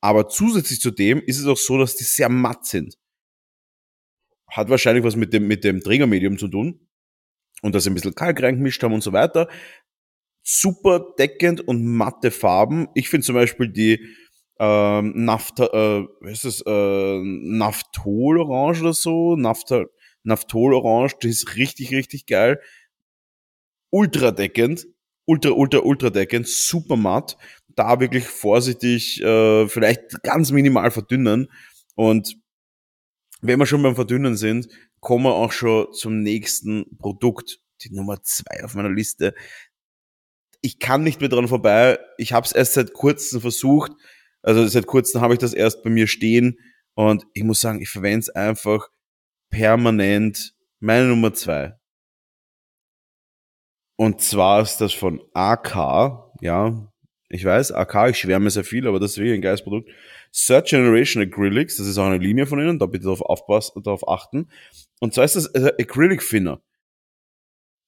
Aber 0.00 0.28
zusätzlich 0.28 0.80
zu 0.80 0.90
dem 0.90 1.20
ist 1.22 1.38
es 1.38 1.46
auch 1.46 1.56
so, 1.56 1.78
dass 1.78 1.96
die 1.96 2.04
sehr 2.04 2.28
matt 2.28 2.66
sind 2.66 2.98
hat 4.48 4.70
wahrscheinlich 4.70 5.04
was 5.04 5.16
mit 5.16 5.32
dem, 5.32 5.46
mit 5.46 5.64
dem 5.64 5.80
Trägermedium 5.80 6.38
zu 6.38 6.48
tun. 6.48 6.80
Und 7.62 7.74
dass 7.74 7.84
sie 7.84 7.90
ein 7.90 7.94
bisschen 7.94 8.14
Kalk 8.14 8.42
reingemischt 8.42 8.82
haben 8.82 8.94
und 8.94 9.02
so 9.02 9.12
weiter. 9.12 9.48
Super 10.42 11.14
deckend 11.18 11.60
und 11.60 11.84
matte 11.84 12.30
Farben. 12.30 12.88
Ich 12.94 13.08
finde 13.08 13.26
zum 13.26 13.34
Beispiel 13.34 13.68
die 13.68 14.06
ähm, 14.60 15.12
Nafta, 15.24 15.66
äh, 15.66 16.06
was 16.20 16.44
ist 16.44 16.44
das, 16.44 16.62
äh, 16.66 17.20
Naftol-Orange 17.22 18.80
oder 18.80 18.92
so, 18.92 19.36
Nafta, 19.36 19.84
Naftol-Orange, 20.22 21.16
die 21.22 21.28
ist 21.28 21.56
richtig, 21.56 21.92
richtig 21.92 22.26
geil. 22.26 22.60
Ultra 23.90 24.30
deckend, 24.30 24.86
ultra, 25.28 25.50
ultra, 25.50 25.80
ultra 25.80 26.10
deckend, 26.10 26.48
super 26.48 26.96
matt. 26.96 27.36
Da 27.68 28.00
wirklich 28.00 28.24
vorsichtig, 28.24 29.22
äh, 29.22 29.68
vielleicht 29.68 30.22
ganz 30.22 30.50
minimal 30.50 30.90
verdünnen. 30.90 31.48
Und 31.94 32.36
wenn 33.40 33.58
wir 33.58 33.66
schon 33.66 33.82
beim 33.82 33.94
Verdünnen 33.94 34.36
sind, 34.36 34.68
kommen 35.00 35.24
wir 35.24 35.34
auch 35.34 35.52
schon 35.52 35.92
zum 35.92 36.22
nächsten 36.22 36.96
Produkt, 36.98 37.60
die 37.82 37.94
Nummer 37.94 38.20
zwei 38.22 38.64
auf 38.64 38.74
meiner 38.74 38.90
Liste. 38.90 39.34
Ich 40.60 40.80
kann 40.80 41.04
nicht 41.04 41.20
mehr 41.20 41.28
dran 41.28 41.46
vorbei. 41.46 41.98
Ich 42.16 42.32
habe 42.32 42.44
es 42.44 42.52
erst 42.52 42.72
seit 42.72 42.92
kurzem 42.94 43.40
versucht. 43.40 43.92
Also 44.42 44.66
seit 44.66 44.86
kurzem 44.86 45.20
habe 45.20 45.34
ich 45.34 45.38
das 45.38 45.52
erst 45.52 45.84
bei 45.84 45.90
mir 45.90 46.06
stehen 46.06 46.58
und 46.94 47.26
ich 47.34 47.44
muss 47.44 47.60
sagen, 47.60 47.80
ich 47.80 47.90
verwende 47.90 48.20
es 48.20 48.30
einfach 48.30 48.88
permanent. 49.50 50.54
Meine 50.80 51.06
Nummer 51.06 51.34
zwei. 51.34 51.78
Und 54.00 54.20
zwar 54.20 54.62
ist 54.62 54.76
das 54.76 54.92
von 54.92 55.20
AK, 55.34 55.74
ja, 56.40 56.88
ich 57.28 57.44
weiß, 57.44 57.72
AK, 57.72 58.10
ich 58.10 58.18
schwärme 58.18 58.48
sehr 58.48 58.62
viel, 58.62 58.86
aber 58.86 59.00
das 59.00 59.12
ist 59.12 59.18
wirklich 59.18 59.34
ein 59.34 59.42
geiles 59.42 59.64
Produkt. 59.64 59.90
Third 60.32 60.68
Generation 60.68 61.20
Acrylics, 61.20 61.78
das 61.78 61.88
ist 61.88 61.98
auch 61.98 62.06
eine 62.06 62.18
Linie 62.18 62.46
von 62.46 62.60
ihnen, 62.60 62.78
da 62.78 62.86
bitte 62.86 63.04
darauf 63.04 63.22
aufpassen, 63.22 63.82
darauf 63.82 64.08
achten. 64.08 64.50
Und 65.00 65.14
zwar 65.14 65.24
ist 65.24 65.34
das 65.34 65.46
äh, 65.46 65.72
Acrylic 65.80 66.20
Thinner. 66.20 66.62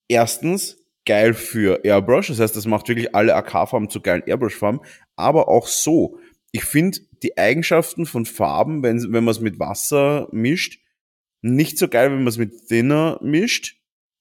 Erstens, 0.09 0.79
geil 1.07 1.33
für 1.33 1.85
Airbrush, 1.85 2.27
das 2.27 2.41
heißt, 2.41 2.57
das 2.57 2.67
macht 2.67 2.89
wirklich 2.89 3.15
alle 3.15 3.37
AK-Farben 3.37 3.89
zu 3.89 4.01
geilen 4.01 4.25
Airbrush-Farben, 4.27 4.81
aber 5.15 5.49
auch 5.49 5.69
so. 5.69 6.19
Ich 6.51 6.65
finde 6.65 6.99
die 7.23 7.39
Eigenschaften 7.39 8.05
von 8.05 8.27
Farben, 8.27 8.83
wenn, 8.83 9.01
wenn 9.13 9.23
man 9.23 9.31
es 9.31 9.41
mit 9.41 9.61
Wasser 9.61 10.29
mischt, 10.33 10.83
nicht 11.41 11.79
so 11.79 11.87
geil, 11.87 12.11
wenn 12.11 12.19
man 12.19 12.27
es 12.27 12.37
mit 12.37 12.67
Thinner 12.67 13.21
mischt. 13.23 13.77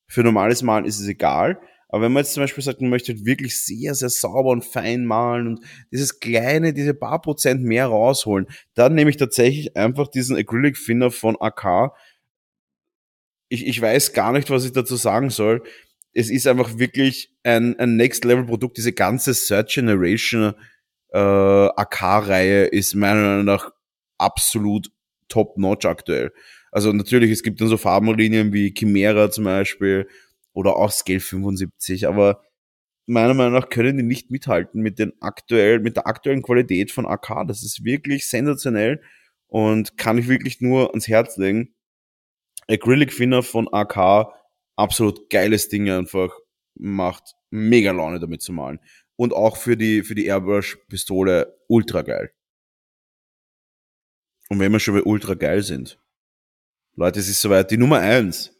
Für 0.08 0.24
normales 0.24 0.62
Malen 0.62 0.86
ist 0.86 1.00
es 1.00 1.08
egal. 1.08 1.60
Aber 1.90 2.04
wenn 2.04 2.14
man 2.14 2.22
jetzt 2.22 2.34
zum 2.34 2.44
Beispiel 2.44 2.64
sagt, 2.64 2.82
man 2.82 2.92
möchte 2.92 3.26
wirklich 3.26 3.64
sehr, 3.66 3.96
sehr 3.96 4.10
sauber 4.10 4.52
und 4.52 4.64
fein 4.64 5.06
malen 5.06 5.48
und 5.48 5.66
dieses 5.92 6.20
kleine, 6.20 6.72
diese 6.72 6.94
paar 6.94 7.20
Prozent 7.20 7.64
mehr 7.64 7.88
rausholen, 7.88 8.48
dann 8.76 8.94
nehme 8.94 9.10
ich 9.10 9.18
tatsächlich 9.18 9.76
einfach 9.76 10.08
diesen 10.08 10.38
Acrylic 10.38 10.78
Thinner 10.78 11.10
von 11.10 11.36
AK. 11.40 11.92
Ich, 13.50 13.66
ich 13.66 13.82
weiß 13.82 14.14
gar 14.14 14.32
nicht, 14.32 14.52
was 14.52 14.66
ich 14.66 14.72
dazu 14.72 14.96
sagen 14.96 15.32
soll. 15.32 15.64
Es 16.14 16.30
ist 16.30 16.46
einfach 16.46 16.78
wirklich 16.78 17.36
ein, 17.44 17.78
ein 17.80 17.96
Next-Level-Produkt. 17.96 18.78
Diese 18.78 18.94
ganze 18.94 19.34
Third 19.34 19.70
Generation 19.70 20.54
äh, 21.12 21.18
AK-Reihe 21.18 22.66
ist 22.66 22.94
meiner 22.94 23.22
Meinung 23.22 23.46
nach 23.46 23.72
absolut 24.20 24.92
top-notch 25.28 25.86
aktuell. 25.86 26.32
Also 26.72 26.94
natürlich, 26.94 27.32
es 27.32 27.42
gibt 27.42 27.62
dann 27.62 27.68
so 27.68 27.78
Farbenlinien 27.78 28.54
wie 28.54 28.74
Chimera 28.76 29.32
zum 29.32 29.46
Beispiel 29.46 30.08
oder 30.60 30.76
auch 30.76 30.92
Scale 30.92 31.22
75, 31.22 32.06
aber 32.06 32.44
meiner 33.08 33.34
Meinung 33.34 33.54
nach 33.54 33.70
können 33.70 33.96
die 33.96 34.04
nicht 34.04 34.30
mithalten 34.30 34.82
mit 34.82 35.00
den 35.00 35.14
aktuell, 35.22 35.80
mit 35.80 35.96
der 35.96 36.06
aktuellen 36.06 36.42
Qualität 36.42 36.92
von 36.92 37.08
AK. 37.08 37.48
Das 37.48 37.64
ist 37.64 37.86
wirklich 37.86 38.28
sensationell 38.28 39.02
und 39.48 39.98
kann 39.98 40.18
ich 40.18 40.28
wirklich 40.28 40.60
nur 40.60 40.90
ans 40.90 41.08
Herz 41.08 41.38
legen. 41.38 41.74
Acrylic 42.68 43.12
Thinner 43.16 43.42
von 43.42 43.70
AK, 43.72 44.34
absolut 44.76 45.30
geiles 45.30 45.70
Ding 45.70 45.90
einfach, 45.90 46.38
macht 46.76 47.36
mega 47.52 47.92
Laune 47.92 48.20
damit 48.20 48.42
zu 48.42 48.52
malen. 48.52 48.80
Und 49.16 49.34
auch 49.34 49.56
für 49.56 49.78
die, 49.78 50.04
für 50.04 50.14
die 50.14 50.26
Airbrush-Pistole 50.26 51.58
ultra 51.68 52.02
geil. 52.02 52.32
Und 54.50 54.60
wenn 54.60 54.72
wir 54.74 54.80
schon 54.80 54.96
bei 54.96 55.04
ultra 55.04 55.36
geil 55.36 55.64
sind. 55.64 56.00
Leute, 56.96 57.20
es 57.20 57.30
ist 57.30 57.42
soweit. 57.42 57.72
Die 57.72 57.78
Nummer 57.78 58.00
eins 58.00 58.59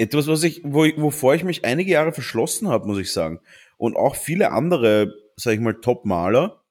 etwas, 0.00 0.26
was 0.26 0.42
ich, 0.42 0.62
wo, 0.64 0.84
wovor 0.96 1.34
ich 1.34 1.44
mich 1.44 1.64
einige 1.64 1.92
Jahre 1.92 2.12
verschlossen 2.12 2.68
habe, 2.68 2.86
muss 2.86 2.98
ich 2.98 3.12
sagen. 3.12 3.40
und 3.76 3.96
auch 3.96 4.16
viele 4.16 4.50
andere, 4.52 5.14
sag 5.36 5.54
ich 5.54 5.60
mal, 5.60 5.80
Top-Maler, 5.80 6.64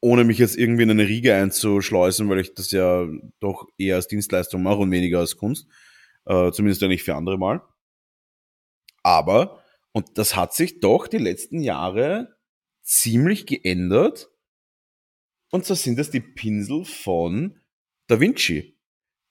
ohne 0.00 0.24
mich 0.24 0.38
jetzt 0.38 0.56
irgendwie 0.56 0.82
in 0.82 0.90
eine 0.90 1.08
Riege 1.08 1.34
einzuschleusen, 1.34 2.28
weil 2.28 2.40
ich 2.40 2.54
das 2.54 2.70
ja 2.70 3.06
doch 3.40 3.66
eher 3.78 3.96
als 3.96 4.08
Dienstleistung 4.08 4.62
mache 4.62 4.78
und 4.78 4.90
weniger 4.90 5.20
als 5.20 5.36
Kunst. 5.36 5.66
Äh, 6.26 6.52
zumindest 6.52 6.82
ja 6.82 6.88
nicht 6.88 7.02
für 7.02 7.14
andere 7.14 7.38
mal. 7.38 7.62
Aber, 9.02 9.62
und 9.92 10.18
das 10.18 10.36
hat 10.36 10.54
sich 10.54 10.80
doch 10.80 11.08
die 11.08 11.18
letzten 11.18 11.60
Jahre 11.60 12.36
ziemlich 12.82 13.46
geändert. 13.46 14.30
Und 15.50 15.64
zwar 15.64 15.76
sind 15.76 15.98
das 15.98 16.10
die 16.10 16.20
Pinsel 16.20 16.84
von 16.84 17.60
Da 18.06 18.20
Vinci. 18.20 18.75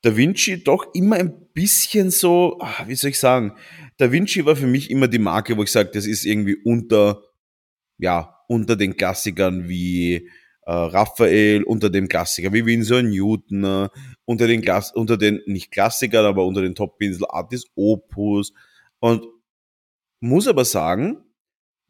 Da 0.05 0.15
Vinci 0.15 0.63
doch 0.63 0.93
immer 0.93 1.15
ein 1.15 1.47
bisschen 1.55 2.11
so, 2.11 2.59
ah, 2.61 2.83
wie 2.85 2.93
soll 2.93 3.09
ich 3.09 3.17
sagen, 3.17 3.55
Da 3.97 4.11
Vinci 4.11 4.45
war 4.45 4.55
für 4.55 4.67
mich 4.67 4.91
immer 4.91 5.07
die 5.07 5.17
Marke, 5.17 5.57
wo 5.57 5.63
ich 5.63 5.71
sage, 5.71 5.89
das 5.91 6.05
ist 6.05 6.25
irgendwie 6.25 6.55
unter, 6.63 7.23
ja, 7.97 8.37
unter 8.47 8.75
den 8.75 8.97
Klassikern 8.97 9.67
wie 9.67 10.29
äh, 10.67 10.71
Raphael, 10.71 11.63
unter 11.63 11.89
dem 11.89 12.07
Klassiker 12.07 12.53
wie 12.53 12.67
Winsor 12.67 13.01
Newton, 13.01 13.63
äh, 13.63 13.89
unter 14.25 14.45
den 14.45 14.61
Klass 14.61 14.93
unter 14.93 15.17
den, 15.17 15.41
nicht 15.47 15.71
Klassikern, 15.71 16.25
aber 16.25 16.45
unter 16.45 16.61
den 16.61 16.75
Top-Pinsel 16.75 17.25
Artis 17.27 17.65
Opus. 17.73 18.53
Und 18.99 19.25
muss 20.19 20.47
aber 20.47 20.65
sagen, 20.65 21.17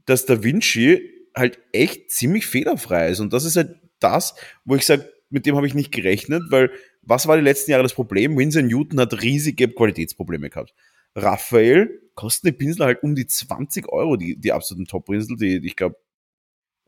dass 0.06 0.26
Da 0.26 0.42
Vinci 0.42 1.02
halt 1.36 1.60
echt 1.74 2.12
ziemlich 2.12 2.46
fehlerfrei 2.46 3.10
ist. 3.10 3.20
Und 3.20 3.34
das 3.34 3.44
ist 3.44 3.58
halt 3.58 3.76
das, 4.00 4.36
wo 4.64 4.78
ich 4.78 4.86
sage, 4.86 5.12
mit 5.30 5.46
dem 5.46 5.58
habe 5.58 5.68
ich 5.68 5.74
nicht 5.74 5.92
gerechnet, 5.92 6.44
weil 6.50 6.72
was 7.06 7.28
war 7.28 7.38
die 7.38 7.44
letzten 7.44 7.72
Jahre 7.72 7.84
das 7.84 7.94
Problem? 7.94 8.38
Winsor 8.38 8.64
Newton 8.64 9.00
hat 9.00 9.22
riesige 9.22 9.68
Qualitätsprobleme 9.68 10.50
gehabt. 10.50 10.74
Raphael 11.16 12.02
kosten 12.14 12.48
die 12.48 12.54
Pinsel 12.54 12.86
halt 12.86 13.04
um 13.04 13.16
die 13.16 13.28
20 13.28 13.90
Euro, 13.90 14.18
die, 14.18 14.36
die 14.36 14.52
absoluten 14.52 14.86
Top-Pinsel, 14.86 15.38
die, 15.38 15.62
die 15.62 15.68
ich 15.68 15.76
glaube, 15.76 15.98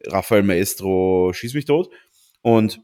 Raphael 0.06 0.44
Maestro 0.44 1.32
schieß 1.34 1.54
mich 1.54 1.66
tot. 1.66 1.90
Und 2.42 2.82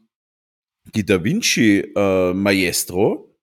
die 0.96 1.06
Da 1.06 1.24
Vinci 1.24 1.80
äh, 1.96 2.34
Maestro, 2.34 3.36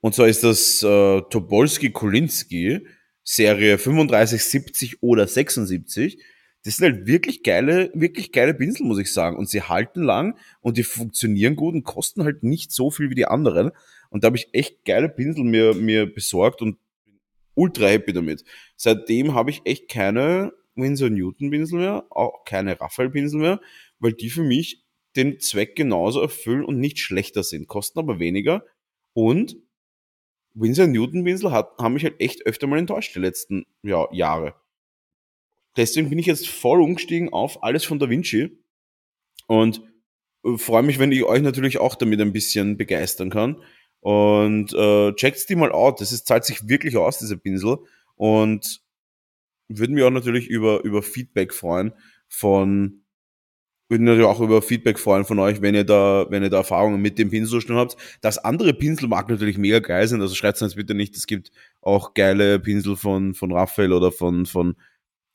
und 0.00 0.14
zwar 0.14 0.28
ist 0.28 0.44
das 0.44 0.82
äh, 0.82 1.20
Tobolski-Kolinski, 1.22 2.86
Serie 3.24 3.78
35, 3.78 4.42
70 4.42 5.02
oder 5.02 5.26
76, 5.26 6.22
das 6.66 6.78
sind 6.78 6.92
halt 6.92 7.06
wirklich 7.06 7.44
geile, 7.44 7.92
wirklich 7.94 8.32
geile 8.32 8.52
Pinsel, 8.52 8.84
muss 8.84 8.98
ich 8.98 9.12
sagen. 9.12 9.36
Und 9.36 9.48
sie 9.48 9.62
halten 9.62 10.02
lang 10.02 10.36
und 10.60 10.76
die 10.76 10.82
funktionieren 10.82 11.54
gut 11.54 11.74
und 11.74 11.84
kosten 11.84 12.24
halt 12.24 12.42
nicht 12.42 12.72
so 12.72 12.90
viel 12.90 13.08
wie 13.08 13.14
die 13.14 13.26
anderen. 13.26 13.70
Und 14.10 14.24
da 14.24 14.26
habe 14.26 14.36
ich 14.36 14.48
echt 14.52 14.84
geile 14.84 15.08
Pinsel 15.08 15.44
mir, 15.44 15.74
mir 15.74 16.12
besorgt 16.12 16.62
und 16.62 16.76
ultra 17.54 17.86
happy 17.86 18.12
damit. 18.12 18.42
Seitdem 18.74 19.32
habe 19.32 19.50
ich 19.50 19.62
echt 19.64 19.88
keine 19.88 20.54
Winsor 20.74 21.08
Newton 21.08 21.50
Pinsel 21.50 21.78
mehr, 21.78 22.04
auch 22.10 22.42
keine 22.44 22.80
Raphael 22.80 23.10
Pinsel 23.10 23.38
mehr, 23.38 23.60
weil 24.00 24.14
die 24.14 24.28
für 24.28 24.42
mich 24.42 24.84
den 25.14 25.38
Zweck 25.38 25.76
genauso 25.76 26.20
erfüllen 26.20 26.64
und 26.64 26.80
nicht 26.80 26.98
schlechter 26.98 27.44
sind, 27.44 27.68
kosten 27.68 28.00
aber 28.00 28.18
weniger 28.18 28.64
und 29.12 29.56
Winsor 30.52 30.88
Newton 30.88 31.22
Pinsel 31.22 31.52
hat, 31.52 31.78
haben 31.78 31.94
mich 31.94 32.02
halt 32.02 32.20
echt 32.20 32.44
öfter 32.44 32.66
mal 32.66 32.80
enttäuscht 32.80 33.14
die 33.14 33.20
letzten 33.20 33.66
ja, 33.82 34.08
Jahre 34.10 34.54
deswegen 35.76 36.08
bin 36.10 36.18
ich 36.18 36.26
jetzt 36.26 36.48
voll 36.48 36.80
umgestiegen 36.80 37.32
auf 37.32 37.62
alles 37.62 37.84
von 37.84 37.98
Da 37.98 38.08
Vinci 38.08 38.58
und 39.46 39.82
äh, 40.44 40.56
freue 40.58 40.82
mich, 40.82 40.98
wenn 40.98 41.12
ich 41.12 41.24
euch 41.24 41.42
natürlich 41.42 41.78
auch 41.78 41.94
damit 41.94 42.20
ein 42.20 42.32
bisschen 42.32 42.76
begeistern 42.76 43.30
kann. 43.30 43.62
Und 44.00 44.72
äh, 44.74 45.12
checkt 45.14 45.48
die 45.48 45.56
mal 45.56 45.72
out. 45.72 46.00
Das 46.00 46.12
ist, 46.12 46.26
zahlt 46.26 46.44
sich 46.44 46.68
wirklich 46.68 46.96
aus, 46.96 47.18
diese 47.18 47.38
Pinsel. 47.38 47.78
Und 48.14 48.80
würde 49.68 49.92
mich 49.92 50.04
auch 50.04 50.10
natürlich 50.10 50.48
über, 50.48 50.84
über 50.84 51.02
Feedback 51.02 51.52
freuen 51.52 51.92
von, 52.28 53.02
würde 53.88 54.04
natürlich 54.04 54.26
auch 54.26 54.40
über 54.40 54.62
Feedback 54.62 54.98
freuen 54.98 55.24
von 55.24 55.38
euch, 55.38 55.60
wenn 55.60 55.74
ihr 55.74 55.84
da, 55.84 56.26
wenn 56.28 56.42
ihr 56.42 56.50
da 56.50 56.58
Erfahrungen 56.58 57.00
mit 57.00 57.18
dem 57.18 57.30
Pinsel 57.30 57.60
schon 57.60 57.76
habt. 57.76 57.96
Das 58.20 58.38
andere 58.38 58.74
Pinsel 58.74 59.08
mag 59.08 59.28
natürlich 59.28 59.58
mega 59.58 59.80
geil 59.80 60.06
sein, 60.06 60.20
also 60.20 60.34
schreibt 60.34 60.56
es 60.56 60.62
uns 60.62 60.74
bitte 60.76 60.94
nicht, 60.94 61.16
es 61.16 61.26
gibt 61.26 61.50
auch 61.80 62.14
geile 62.14 62.58
Pinsel 62.58 62.96
von, 62.96 63.34
von 63.34 63.52
Raphael 63.52 63.92
oder 63.92 64.12
von, 64.12 64.46
von 64.46 64.76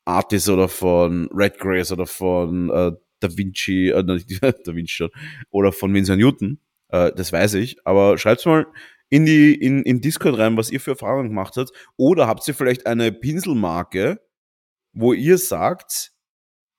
Artis 0.04 0.48
oder 0.48 0.68
von 0.68 1.28
Redgrace 1.32 1.92
oder 1.92 2.06
von 2.06 2.70
äh, 2.70 2.92
Da 3.20 3.36
Vinci, 3.36 3.90
äh, 3.90 4.02
Da 4.64 4.74
Vinci 4.74 4.94
schon, 4.94 5.10
oder 5.50 5.72
von 5.72 5.94
Winsor 5.94 6.16
Newton, 6.16 6.58
äh, 6.88 7.12
das 7.14 7.32
weiß 7.32 7.54
ich, 7.54 7.76
aber 7.86 8.18
schreibt's 8.18 8.46
mal 8.46 8.66
in 9.08 9.26
die 9.26 9.54
in, 9.54 9.82
in 9.82 10.00
Discord 10.00 10.38
rein, 10.38 10.56
was 10.56 10.70
ihr 10.70 10.80
für 10.80 10.92
Erfahrungen 10.92 11.28
gemacht 11.28 11.56
habt, 11.56 11.70
oder 11.96 12.26
habt 12.26 12.46
ihr 12.48 12.54
vielleicht 12.54 12.86
eine 12.86 13.12
Pinselmarke, 13.12 14.20
wo 14.92 15.12
ihr 15.12 15.38
sagt, 15.38 16.12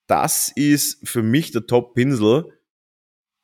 das 0.08 0.52
ist 0.56 1.08
für 1.08 1.24
mich 1.24 1.52
der 1.52 1.66
Top-Pinsel 1.66 2.46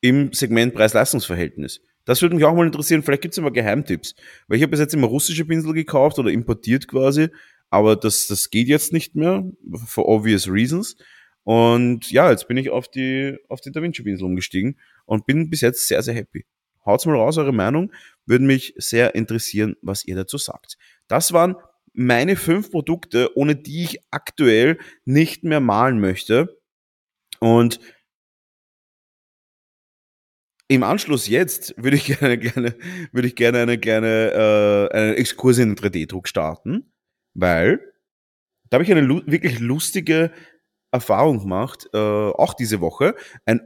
im 0.02 0.34
Segment 0.34 0.74
Preis-Leistungs-Verhältnis. 0.74 1.82
Das 2.06 2.22
würde 2.22 2.36
mich 2.36 2.46
auch 2.46 2.56
mal 2.56 2.66
interessieren. 2.66 3.04
Vielleicht 3.04 3.22
gibt 3.22 3.34
es 3.34 3.38
immer 3.38 3.52
Geheimtipps. 3.52 4.16
Weil 4.48 4.58
ich 4.58 4.64
habe 4.64 4.72
bis 4.72 4.80
jetzt 4.80 4.94
immer 4.94 5.08
russische 5.08 5.46
Pinsel 5.46 5.74
gekauft 5.74 6.18
oder 6.18 6.32
importiert 6.32 6.88
quasi 6.88 7.28
aber 7.70 7.96
das, 7.96 8.28
das 8.28 8.50
geht 8.50 8.68
jetzt 8.68 8.94
nicht 8.94 9.16
mehr, 9.16 9.44
for 9.86 10.08
obvious 10.08 10.48
reasons. 10.50 10.96
Und 11.44 12.12
ja, 12.12 12.30
jetzt 12.30 12.48
bin 12.48 12.58
ich 12.58 12.70
auf 12.70 12.90
die, 12.90 13.38
auf 13.48 13.62
die 13.62 13.72
Da 13.72 13.82
Vinci 13.82 14.04
Pinsel 14.04 14.26
umgestiegen 14.26 14.80
und 15.06 15.26
bin 15.26 15.50
bis 15.50 15.62
jetzt 15.62 15.88
sehr, 15.88 16.02
sehr 16.04 16.14
happy. 16.14 16.46
Haut's 16.86 17.06
mal 17.06 17.16
raus, 17.16 17.38
eure 17.38 17.54
Meinung. 17.54 17.92
Würde 18.26 18.46
mich 18.46 18.74
sehr 18.78 19.16
interessieren, 19.16 19.76
was 19.82 20.06
ihr 20.06 20.16
dazu 20.16 20.38
sagt. 20.38 20.78
Das 21.08 21.34
waren 21.34 21.56
meine 21.94 22.36
fünf 22.36 22.72
Produkte, 22.72 23.36
ohne 23.36 23.56
die 23.56 23.84
ich 23.84 24.00
aktuell 24.12 24.78
nicht 25.06 25.44
mehr 25.44 25.60
malen 25.60 26.00
möchte. 26.00 26.60
Und 27.40 27.80
im 30.68 30.84
Anschluss 30.84 31.28
jetzt 31.28 31.74
würde 31.78 31.98
ich 31.98 32.06
gerne, 32.20 32.38
gerne, 32.38 32.76
würde 33.12 33.28
ich 33.28 33.36
gerne 33.36 33.60
eine 33.60 33.78
kleine 33.80 34.90
äh, 34.92 34.96
einen 34.96 35.14
Exkurs 35.16 35.58
in 35.58 35.76
den 35.76 35.78
3D-Druck 35.78 36.28
starten 36.28 36.92
weil 37.34 37.80
da 38.70 38.76
habe 38.76 38.84
ich 38.84 38.92
eine 38.92 39.02
lu 39.02 39.22
wirklich 39.26 39.60
lustige 39.60 40.32
Erfahrung 40.92 41.40
gemacht, 41.40 41.88
äh, 41.94 41.98
auch 41.98 42.54
diese 42.54 42.82
Woche. 42.82 43.16
Ein 43.46 43.62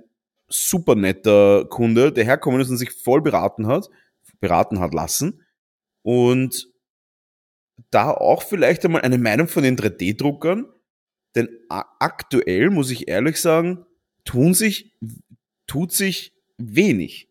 super 0.47 0.95
netter 0.95 1.65
Kunde, 1.65 2.11
der 2.11 2.25
herkommen 2.25 2.61
ist 2.61 2.69
und 2.69 2.77
sich 2.77 2.91
voll 2.91 3.21
beraten 3.21 3.67
hat, 3.67 3.89
beraten 4.39 4.79
hat 4.79 4.93
lassen 4.93 5.41
und 6.03 6.69
da 7.89 8.11
auch 8.11 8.43
vielleicht 8.43 8.85
einmal 8.85 9.01
eine 9.01 9.17
Meinung 9.17 9.47
von 9.47 9.63
den 9.63 9.77
3D-Druckern, 9.77 10.67
denn 11.35 11.49
aktuell 11.69 12.69
muss 12.69 12.91
ich 12.91 13.07
ehrlich 13.07 13.41
sagen, 13.41 13.85
tun 14.25 14.53
sich, 14.53 14.95
tut 15.65 15.91
sich 15.91 16.33
wenig. 16.57 17.29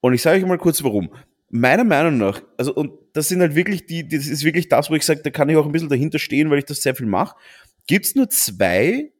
Und 0.00 0.14
ich 0.14 0.22
sage 0.22 0.38
euch 0.38 0.46
mal 0.46 0.58
kurz 0.58 0.82
warum 0.82 1.14
meiner 1.48 1.84
Meinung 1.84 2.18
nach, 2.18 2.42
also 2.56 2.74
und 2.74 2.92
das 3.12 3.28
sind 3.28 3.40
halt 3.40 3.54
wirklich 3.54 3.86
die, 3.86 4.06
das 4.06 4.26
ist 4.26 4.44
wirklich 4.44 4.68
das, 4.68 4.90
wo 4.90 4.94
ich 4.94 5.04
sage, 5.04 5.22
da 5.22 5.30
kann 5.30 5.48
ich 5.48 5.56
auch 5.56 5.66
ein 5.66 5.72
bisschen 5.72 5.88
dahinter 5.88 6.18
stehen, 6.18 6.50
weil 6.50 6.58
ich 6.58 6.66
das 6.66 6.82
sehr 6.82 6.94
viel 6.94 7.06
mache. 7.06 7.36
Gibt 7.86 8.06
es 8.06 8.14
nur 8.14 8.28
zwei 8.28 9.12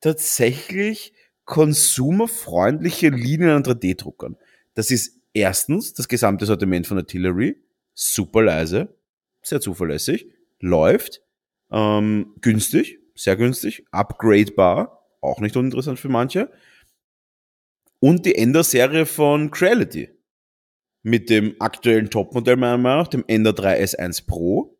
tatsächlich 0.00 1.14
konsumerfreundliche 1.44 3.08
Linien 3.08 3.50
an 3.50 3.62
3D-Druckern. 3.62 4.36
Das 4.74 4.90
ist 4.90 5.20
erstens 5.32 5.94
das 5.94 6.08
gesamte 6.08 6.46
Sortiment 6.46 6.86
von 6.86 6.98
Artillery, 6.98 7.56
super 7.94 8.42
leise, 8.42 8.94
sehr 9.42 9.60
zuverlässig, 9.60 10.26
läuft, 10.60 11.22
ähm, 11.70 12.34
günstig, 12.40 12.98
sehr 13.14 13.36
günstig, 13.36 13.84
upgradebar, 13.90 15.06
auch 15.20 15.40
nicht 15.40 15.56
uninteressant 15.56 15.98
für 15.98 16.08
manche. 16.08 16.50
Und 18.00 18.26
die 18.26 18.34
Ender-Serie 18.34 19.06
von 19.06 19.50
Creality 19.50 20.10
mit 21.02 21.30
dem 21.30 21.56
aktuellen 21.58 22.10
Topmodell 22.10 22.56
meiner 22.56 22.78
Meinung 22.78 23.02
nach, 23.02 23.08
dem 23.08 23.24
Ender 23.26 23.52
3 23.52 23.82
S1 23.82 24.26
Pro, 24.26 24.78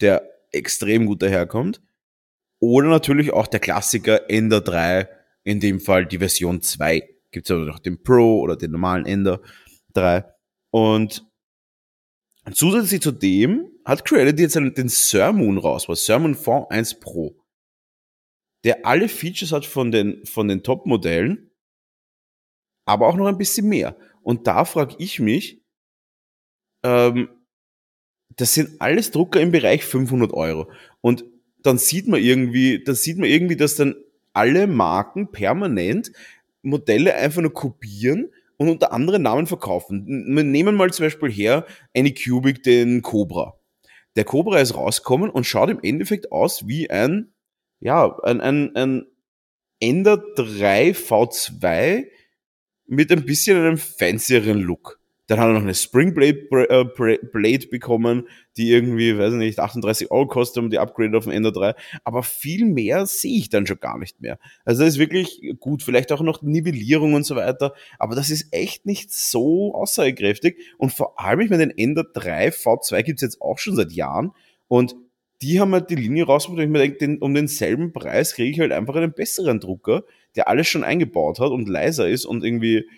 der 0.00 0.28
extrem 0.50 1.06
gut 1.06 1.22
daherkommt. 1.22 1.82
Oder 2.60 2.88
natürlich 2.88 3.32
auch 3.32 3.46
der 3.46 3.60
Klassiker 3.60 4.28
Ender 4.30 4.60
3, 4.60 5.08
in 5.44 5.60
dem 5.60 5.80
Fall 5.80 6.06
die 6.06 6.18
Version 6.18 6.60
2. 6.62 7.08
Gibt 7.30 7.46
es 7.46 7.50
aber 7.50 7.66
noch 7.66 7.78
den 7.78 8.02
Pro 8.02 8.40
oder 8.40 8.56
den 8.56 8.72
normalen 8.72 9.06
Ender 9.06 9.40
3. 9.94 10.24
Und 10.70 11.26
zusätzlich 12.52 13.02
zu 13.02 13.12
dem 13.12 13.70
hat 13.84 14.04
Creality 14.04 14.42
jetzt 14.42 14.56
den 14.56 14.88
Sermon 14.88 15.58
raus, 15.58 15.88
was 15.88 16.04
Sermon 16.04 16.34
V1 16.34 17.00
Pro, 17.00 17.36
der 18.64 18.84
alle 18.86 19.08
Features 19.08 19.52
hat 19.52 19.66
von 19.66 19.90
den, 19.90 20.24
von 20.26 20.48
den 20.48 20.62
Top-Modellen, 20.62 21.50
aber 22.86 23.06
auch 23.06 23.16
noch 23.16 23.26
ein 23.26 23.38
bisschen 23.38 23.68
mehr. 23.68 23.96
Und 24.28 24.46
da 24.46 24.66
frage 24.66 24.94
ich 24.98 25.20
mich, 25.20 25.62
ähm, 26.84 27.30
das 28.36 28.52
sind 28.52 28.78
alles 28.78 29.10
Drucker 29.10 29.40
im 29.40 29.52
Bereich 29.52 29.86
500 29.86 30.34
Euro. 30.34 30.70
Und 31.00 31.24
dann 31.62 31.78
sieht 31.78 32.06
man 32.08 32.20
irgendwie, 32.20 32.84
dann 32.84 32.94
sieht 32.94 33.16
man 33.16 33.30
irgendwie, 33.30 33.56
dass 33.56 33.76
dann 33.76 33.94
alle 34.34 34.66
Marken 34.66 35.32
permanent 35.32 36.12
Modelle 36.60 37.14
einfach 37.14 37.40
nur 37.40 37.54
kopieren 37.54 38.30
und 38.58 38.68
unter 38.68 38.92
anderen 38.92 39.22
Namen 39.22 39.46
verkaufen. 39.46 40.04
Wir 40.06 40.44
nehmen 40.44 40.76
mal 40.76 40.92
zum 40.92 41.06
Beispiel 41.06 41.32
her 41.32 41.64
Anycubic 41.96 42.62
den 42.62 43.00
Cobra. 43.00 43.58
Der 44.14 44.24
Cobra 44.24 44.60
ist 44.60 44.76
rausgekommen 44.76 45.30
und 45.30 45.44
schaut 45.44 45.70
im 45.70 45.80
Endeffekt 45.82 46.32
aus 46.32 46.68
wie 46.68 46.90
ein 46.90 47.32
ja, 47.80 48.14
ein, 48.24 48.42
ein, 48.42 48.76
ein 48.76 49.06
Ender 49.80 50.18
3 50.36 50.90
V2 50.90 52.08
mit 52.88 53.12
ein 53.12 53.24
bisschen 53.24 53.56
einem 53.56 53.78
fancieren 53.78 54.58
Look. 54.58 54.98
Dann 55.28 55.38
hat 55.40 55.48
er 55.48 55.52
noch 55.52 55.60
eine 55.60 55.74
Springblade 55.74 56.48
äh, 56.70 57.18
Blade 57.32 57.66
bekommen, 57.66 58.26
die 58.56 58.70
irgendwie, 58.70 59.18
weiß 59.18 59.34
nicht, 59.34 59.58
38 59.58 60.10
Euro 60.10 60.26
kostet 60.26 60.62
um 60.62 60.70
die 60.70 60.78
Upgrade 60.78 61.16
auf 61.18 61.24
den 61.24 61.34
Ender 61.34 61.52
3. 61.52 61.74
Aber 62.02 62.22
viel 62.22 62.64
mehr 62.64 63.04
sehe 63.04 63.36
ich 63.36 63.50
dann 63.50 63.66
schon 63.66 63.78
gar 63.78 63.98
nicht 63.98 64.22
mehr. 64.22 64.38
Also 64.64 64.82
das 64.82 64.94
ist 64.94 64.98
wirklich 64.98 65.42
gut. 65.60 65.82
Vielleicht 65.82 66.12
auch 66.12 66.22
noch 66.22 66.40
Nivellierung 66.40 67.12
und 67.12 67.26
so 67.26 67.36
weiter. 67.36 67.74
Aber 67.98 68.16
das 68.16 68.30
ist 68.30 68.48
echt 68.52 68.86
nicht 68.86 69.12
so 69.12 69.74
aussagekräftig. 69.74 70.56
Und 70.78 70.94
vor 70.94 71.20
allem, 71.20 71.40
ich 71.40 71.50
meine, 71.50 71.66
den 71.66 71.76
Ender 71.76 72.04
3 72.04 72.48
V2 72.48 73.02
gibt's 73.02 73.22
jetzt 73.22 73.42
auch 73.42 73.58
schon 73.58 73.76
seit 73.76 73.92
Jahren. 73.92 74.32
Und 74.66 74.96
die 75.42 75.60
haben 75.60 75.72
halt 75.72 75.90
die 75.90 75.94
Linie 75.94 76.24
rausgebracht 76.24 76.58
und 76.58 76.64
ich 76.64 76.70
mir 76.70 76.78
denke, 76.78 76.98
den, 76.98 77.18
um 77.18 77.34
denselben 77.34 77.92
Preis 77.92 78.34
kriege 78.34 78.50
ich 78.50 78.60
halt 78.60 78.72
einfach 78.72 78.96
einen 78.96 79.12
besseren 79.12 79.60
Drucker, 79.60 80.04
der 80.38 80.46
alles 80.46 80.68
schon 80.68 80.84
eingebaut 80.84 81.40
hat 81.40 81.50
und 81.50 81.68
leiser 81.68 82.08
ist 82.08 82.24
und 82.24 82.44
irgendwie 82.44 82.88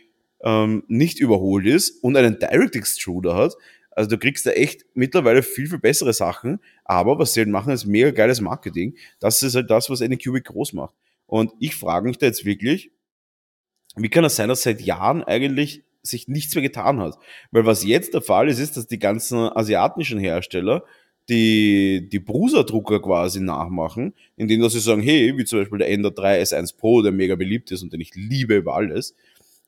ähm, 0.43 0.85
nicht 0.89 1.19
überholt 1.19 1.65
ist 1.65 2.05
und 2.05 2.15
einen 2.15 2.39
Direct 2.39 2.77
Extruder 2.77 3.35
hat. 3.35 3.55
Also 3.93 4.11
du 4.11 4.19
kriegst 4.19 4.45
da 4.45 4.51
echt 4.51 4.85
mittlerweile 4.93 5.43
viel, 5.43 5.67
viel 5.67 5.79
bessere 5.79 6.13
Sachen, 6.13 6.61
aber 6.85 7.19
was 7.19 7.33
sie 7.33 7.41
halt 7.41 7.49
machen, 7.49 7.73
ist 7.73 7.87
mega 7.87 8.11
geiles 8.11 8.43
Marketing. 8.43 8.95
Das 9.21 9.43
ist 9.43 9.55
halt 9.55 9.71
das, 9.71 9.89
was 9.89 10.03
Anycubic 10.03 10.45
groß 10.45 10.75
macht. 10.75 10.95
Und 11.25 11.51
ich 11.61 11.77
frage 11.77 12.09
mich 12.09 12.19
da 12.19 12.27
jetzt 12.27 12.45
wirklich, 12.45 12.91
wie 13.97 14.11
kann 14.11 14.25
es 14.25 14.37
sein, 14.37 14.51
dass 14.51 14.63
seit 14.63 14.83
Jahren 14.83 15.25
eigentlich 15.25 15.83
sich 16.03 16.29
nichts 16.29 16.55
mehr 16.55 16.63
getan 16.63 17.01
hat? 17.01 17.17
Weil 17.53 17.65
was 17.65 17.85
jetzt 17.85 18.13
der 18.13 18.21
Fall 18.21 18.51
ist, 18.51 18.59
ist, 18.59 18.77
dass 18.77 18.87
die 18.87 18.99
ganzen 18.99 19.39
asiatischen 19.39 20.19
Hersteller 20.19 20.85
die, 21.31 22.09
die 22.11 22.19
Brusa-Drucker 22.19 23.01
quasi 23.01 23.41
nachmachen, 23.41 24.13
indem 24.37 24.69
sie 24.69 24.81
sagen, 24.81 25.01
hey, 25.01 25.37
wie 25.39 25.45
zum 25.45 25.61
Beispiel 25.61 25.79
der 25.79 25.89
Ender 25.89 26.11
3 26.11 26.43
S1 26.43 26.77
Pro, 26.77 27.03
der 27.03 27.13
mega 27.13 27.37
beliebt 27.37 27.71
ist 27.71 27.83
und 27.83 27.93
den 27.93 28.01
ich 28.01 28.15
liebe 28.15 28.57
über 28.57 28.75
alles, 28.75 29.15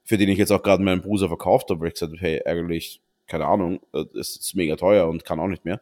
für 0.04 0.18
den 0.18 0.28
ich 0.28 0.38
jetzt 0.38 0.50
auch 0.50 0.62
gerade 0.62 0.82
meinen 0.82 1.00
Brusa 1.00 1.28
verkauft 1.28 1.70
habe, 1.70 1.80
weil 1.80 1.88
ich 1.88 1.94
gesagt 1.94 2.12
habe, 2.12 2.20
hey, 2.20 2.42
eigentlich, 2.44 3.00
keine 3.28 3.46
Ahnung, 3.46 3.80
das 3.92 4.36
ist 4.36 4.54
mega 4.56 4.76
teuer 4.76 5.08
und 5.08 5.24
kann 5.24 5.38
auch 5.38 5.46
nicht 5.46 5.64
mehr. 5.64 5.80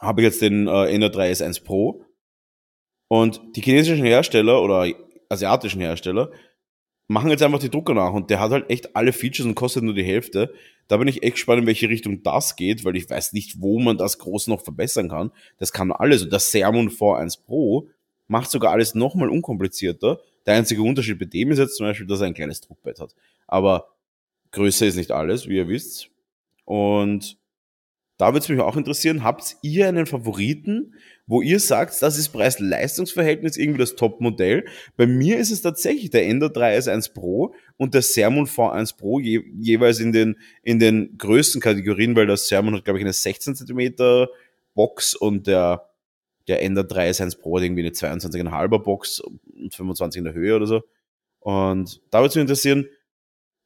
Habe 0.00 0.22
ich 0.22 0.24
jetzt 0.24 0.40
den 0.40 0.66
äh, 0.66 0.86
Ender 0.86 1.10
3 1.10 1.32
S1 1.32 1.62
Pro 1.62 2.06
und 3.08 3.42
die 3.54 3.60
chinesischen 3.60 4.06
Hersteller 4.06 4.62
oder 4.62 4.90
asiatischen 5.28 5.82
Hersteller 5.82 6.30
machen 7.10 7.30
jetzt 7.30 7.42
einfach 7.42 7.58
die 7.58 7.70
Drucker 7.70 7.92
nach 7.92 8.12
und 8.12 8.30
der 8.30 8.38
hat 8.38 8.52
halt 8.52 8.70
echt 8.70 8.94
alle 8.94 9.12
Features 9.12 9.44
und 9.44 9.56
kostet 9.56 9.82
nur 9.82 9.94
die 9.94 10.04
Hälfte. 10.04 10.54
Da 10.86 10.96
bin 10.96 11.08
ich 11.08 11.24
echt 11.24 11.34
gespannt, 11.34 11.62
in 11.62 11.66
welche 11.66 11.88
Richtung 11.88 12.22
das 12.22 12.54
geht, 12.54 12.84
weil 12.84 12.94
ich 12.94 13.10
weiß 13.10 13.32
nicht, 13.32 13.60
wo 13.60 13.80
man 13.80 13.98
das 13.98 14.18
groß 14.18 14.46
noch 14.46 14.62
verbessern 14.62 15.08
kann. 15.08 15.32
Das 15.58 15.72
kann 15.72 15.90
alles. 15.90 16.22
Und 16.22 16.32
das 16.32 16.52
Sermon 16.52 16.88
V1 16.88 17.44
Pro 17.44 17.88
macht 18.28 18.48
sogar 18.48 18.70
alles 18.70 18.94
nochmal 18.94 19.28
unkomplizierter. 19.28 20.20
Der 20.46 20.54
einzige 20.54 20.82
Unterschied 20.82 21.18
bei 21.18 21.24
dem 21.24 21.50
ist 21.50 21.58
jetzt 21.58 21.76
zum 21.76 21.86
Beispiel, 21.86 22.06
dass 22.06 22.20
er 22.20 22.28
ein 22.28 22.34
kleines 22.34 22.60
Druckbett 22.60 23.00
hat. 23.00 23.16
Aber 23.48 23.88
Größe 24.52 24.86
ist 24.86 24.94
nicht 24.94 25.10
alles, 25.10 25.48
wie 25.48 25.56
ihr 25.56 25.66
wisst. 25.66 26.10
Und 26.64 27.38
da 28.18 28.28
würde 28.28 28.38
es 28.38 28.48
mich 28.48 28.60
auch 28.60 28.76
interessieren, 28.76 29.24
habt 29.24 29.56
ihr 29.62 29.88
einen 29.88 30.06
Favoriten, 30.06 30.94
wo 31.30 31.42
ihr 31.42 31.60
sagt, 31.60 32.02
das 32.02 32.18
ist 32.18 32.30
Preis-Leistungs-Verhältnis 32.30 33.56
irgendwie 33.56 33.78
das 33.78 33.94
Top-Modell? 33.94 34.66
Bei 34.96 35.06
mir 35.06 35.38
ist 35.38 35.52
es 35.52 35.62
tatsächlich 35.62 36.10
der 36.10 36.26
Ender 36.26 36.48
3S1 36.48 37.14
Pro 37.14 37.54
und 37.76 37.94
der 37.94 38.02
Sermon 38.02 38.46
V1 38.46 38.96
Pro 38.96 39.20
je, 39.20 39.40
jeweils 39.56 40.00
in 40.00 40.10
den, 40.10 40.36
in 40.64 40.80
den 40.80 41.16
größten 41.18 41.60
Kategorien, 41.60 42.16
weil 42.16 42.26
das 42.26 42.48
Sermon 42.48 42.74
hat, 42.74 42.84
glaube 42.84 42.98
ich, 42.98 43.04
eine 43.04 43.12
16 43.12 43.54
cm 43.54 44.26
Box 44.74 45.14
und 45.14 45.46
der, 45.46 45.88
der 46.48 46.62
Ender 46.62 46.82
3S1 46.82 47.38
Pro 47.38 47.58
hat 47.58 47.62
irgendwie 47.62 47.82
eine 47.82 47.90
22,5er 47.90 48.78
Box 48.80 49.20
und 49.20 49.72
25 49.72 50.18
in 50.18 50.24
der 50.24 50.34
Höhe 50.34 50.56
oder 50.56 50.66
so. 50.66 50.82
Und 51.38 52.00
da 52.10 52.18
würde 52.18 52.30
es 52.30 52.34
mich 52.34 52.42
interessieren, 52.42 52.86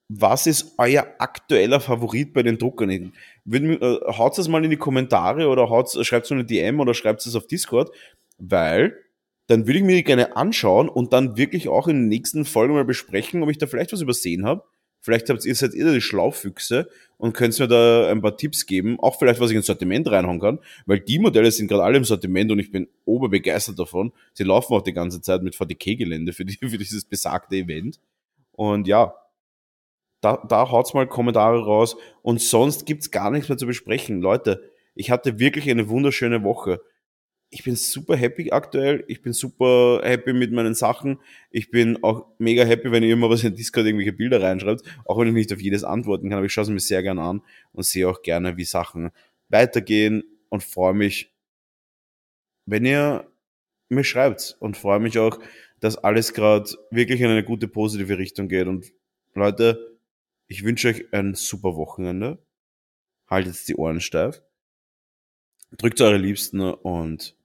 was 0.09 0.47
ist 0.47 0.75
euer 0.79 1.07
aktueller 1.19 1.81
Favorit 1.81 2.33
bei 2.33 2.43
den 2.43 2.59
Druckern? 2.59 2.91
Äh, 2.91 3.11
haut 3.49 4.39
es 4.39 4.49
mal 4.49 4.65
in 4.65 4.71
die 4.71 4.77
Kommentare 4.77 5.49
oder 5.49 5.67
schreibt 6.03 6.27
es 6.27 6.33
eine 6.33 6.45
DM 6.45 6.81
oder 6.81 6.95
schreibt 6.95 7.25
es 7.25 7.35
auf 7.35 7.47
Discord, 7.47 7.91
weil 8.39 8.99
dann 9.47 9.67
würde 9.67 9.79
ich 9.79 9.85
mir 9.85 9.97
die 9.97 10.05
gerne 10.05 10.37
anschauen 10.37 10.89
und 10.89 11.13
dann 11.13 11.37
wirklich 11.37 11.69
auch 11.69 11.89
in 11.89 11.97
den 11.97 12.09
nächsten 12.09 12.45
Folgen 12.45 12.75
mal 12.75 12.85
besprechen, 12.85 13.43
ob 13.43 13.51
ich 13.51 13.59
da 13.59 13.67
vielleicht 13.67 13.93
was 13.93 14.01
übersehen 14.01 14.47
habe. 14.47 14.65
Vielleicht 15.01 15.29
habt 15.29 15.45
ihr, 15.45 15.55
seid 15.55 15.75
ihr 15.75 15.93
die 15.93 16.01
Schlaufüchse 16.01 16.89
und 17.19 17.35
könnt 17.35 17.59
mir 17.59 17.69
da 17.69 18.11
ein 18.11 18.23
paar 18.23 18.39
Tipps 18.39 18.65
geben, 18.65 18.99
auch 19.01 19.19
vielleicht, 19.19 19.39
was 19.39 19.51
ich 19.51 19.57
ins 19.57 19.67
Sortiment 19.67 20.11
reinhauen 20.11 20.41
kann, 20.41 20.59
weil 20.87 21.01
die 21.01 21.19
Modelle 21.19 21.51
sind 21.51 21.69
gerade 21.69 21.85
alle 21.85 21.99
im 21.99 22.05
Sortiment 22.05 22.51
und 22.51 22.59
ich 22.59 22.71
bin 22.71 22.89
oberbegeistert 23.05 23.79
davon. 23.79 24.13
Sie 24.33 24.45
laufen 24.45 24.73
auch 24.73 24.81
die 24.81 24.95
ganze 24.95 25.21
Zeit 25.21 25.43
mit 25.43 25.55
VDK-Gelände 25.55 26.33
für, 26.33 26.47
die, 26.47 26.57
für 26.69 26.79
dieses 26.79 27.05
besagte 27.05 27.57
Event. 27.57 28.01
Und 28.53 28.87
ja, 28.87 29.15
da, 30.25 30.43
da 30.49 30.71
haut's 30.71 30.95
mal 30.95 31.07
Kommentare 31.07 31.65
raus. 31.65 31.97
Und 32.23 32.41
sonst 32.41 32.87
gibt's 32.87 33.11
gar 33.11 33.31
nichts 33.31 33.49
mehr 33.49 33.59
zu 33.59 33.67
besprechen. 33.67 34.21
Leute, 34.21 34.71
ich 34.95 35.11
hatte 35.11 35.39
wirklich 35.39 35.71
eine 35.71 35.89
wunderschöne 35.89 36.43
Woche. 36.43 36.81
Ich 37.51 37.63
bin 37.63 37.77
super 37.77 38.17
happy 38.17 38.51
aktuell. 38.51 39.05
Ich 39.07 39.23
bin 39.23 39.33
super 39.33 40.01
happy 40.03 40.33
mit 40.33 40.51
meinen 40.51 40.75
Sachen. 40.75 41.21
Ich 41.51 41.71
bin 41.71 42.03
auch 42.03 42.27
mega 42.39 42.65
happy, 42.65 42.91
wenn 42.91 43.03
ihr 43.03 43.13
immer 43.13 43.31
was 43.31 43.45
in 43.45 43.55
Discord 43.55 43.87
irgendwelche 43.87 44.13
Bilder 44.13 44.43
reinschreibt. 44.43 44.83
Auch 45.05 45.19
wenn 45.19 45.29
ich 45.29 45.35
nicht 45.35 45.53
auf 45.53 45.61
jedes 45.61 45.85
antworten 45.85 46.31
kann, 46.31 46.39
aber 46.39 46.47
ich 46.47 46.53
schaue 46.53 46.65
es 46.65 46.71
mir 46.71 46.81
sehr 46.81 47.03
gerne 47.03 47.23
an 47.23 47.43
und 47.73 47.85
sehe 47.85 48.09
auch 48.09 48.23
gerne, 48.23 48.57
wie 48.57 48.65
Sachen 48.65 49.11
weitergehen 49.51 50.25
und 50.49 50.65
freue 50.65 50.95
mich, 50.95 51.33
wenn 52.67 52.87
ihr 52.87 53.31
mir 53.89 54.05
schreibt 54.05 54.57
und 54.59 54.77
freue 54.77 54.99
mich 54.99 55.19
auch, 55.19 55.39
dass 55.81 55.97
alles 55.97 56.33
gerade 56.33 56.71
wirklich 56.91 57.21
in 57.21 57.29
eine 57.29 57.45
gute 57.45 57.69
positive 57.69 58.17
Richtung 58.19 58.49
geht. 58.49 58.67
Und 58.67 58.91
Leute, 59.35 59.94
ich 60.47 60.65
wünsche 60.65 60.89
euch 60.89 61.13
ein 61.13 61.35
super 61.35 61.77
Wochenende. 61.77 62.45
Haltet 63.29 63.67
die 63.69 63.77
Ohren 63.77 64.01
steif. 64.01 64.43
Drückt 65.79 66.01
eure 66.01 66.19
Liebsten 66.19 66.61
und 66.61 67.37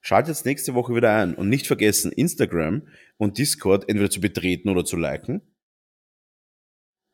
schaltet 0.00 0.44
nächste 0.44 0.74
Woche 0.74 0.94
wieder 0.94 1.14
ein. 1.14 1.34
Und 1.34 1.48
nicht 1.48 1.66
vergessen, 1.66 2.12
Instagram 2.12 2.86
und 3.16 3.38
Discord 3.38 3.88
entweder 3.88 4.10
zu 4.10 4.20
betreten 4.20 4.68
oder 4.68 4.84
zu 4.84 4.96
liken. 4.96 5.42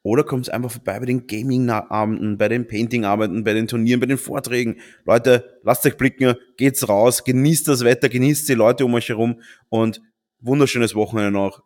Oder 0.02 0.24
kommt 0.24 0.50
einfach 0.50 0.70
vorbei 0.70 0.98
bei 0.98 1.06
den 1.06 1.26
Gaming-Abenden, 1.26 2.38
bei 2.38 2.48
den 2.48 2.66
Painting-Abenden, 2.66 3.44
bei 3.44 3.52
den 3.52 3.66
Turnieren, 3.66 4.00
bei 4.00 4.06
den 4.06 4.16
Vorträgen. 4.16 4.80
Leute, 5.04 5.60
lasst 5.62 5.84
euch 5.84 5.98
blicken, 5.98 6.36
geht's 6.56 6.88
raus, 6.88 7.22
genießt 7.24 7.68
das 7.68 7.84
Wetter, 7.84 8.08
genießt 8.08 8.48
die 8.48 8.54
Leute 8.54 8.86
um 8.86 8.94
euch 8.94 9.10
herum 9.10 9.42
und 9.68 10.00
wunderschönes 10.38 10.94
Wochenende 10.94 11.30
noch. 11.30 11.62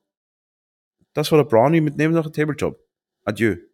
Das 1.12 1.30
war 1.30 1.38
der 1.38 1.48
Brownie 1.48 1.80
mit 1.80 1.96
Neben 1.96 2.12
nach 2.12 2.28
Tabletop. 2.30 2.83
Adieu. 3.26 3.73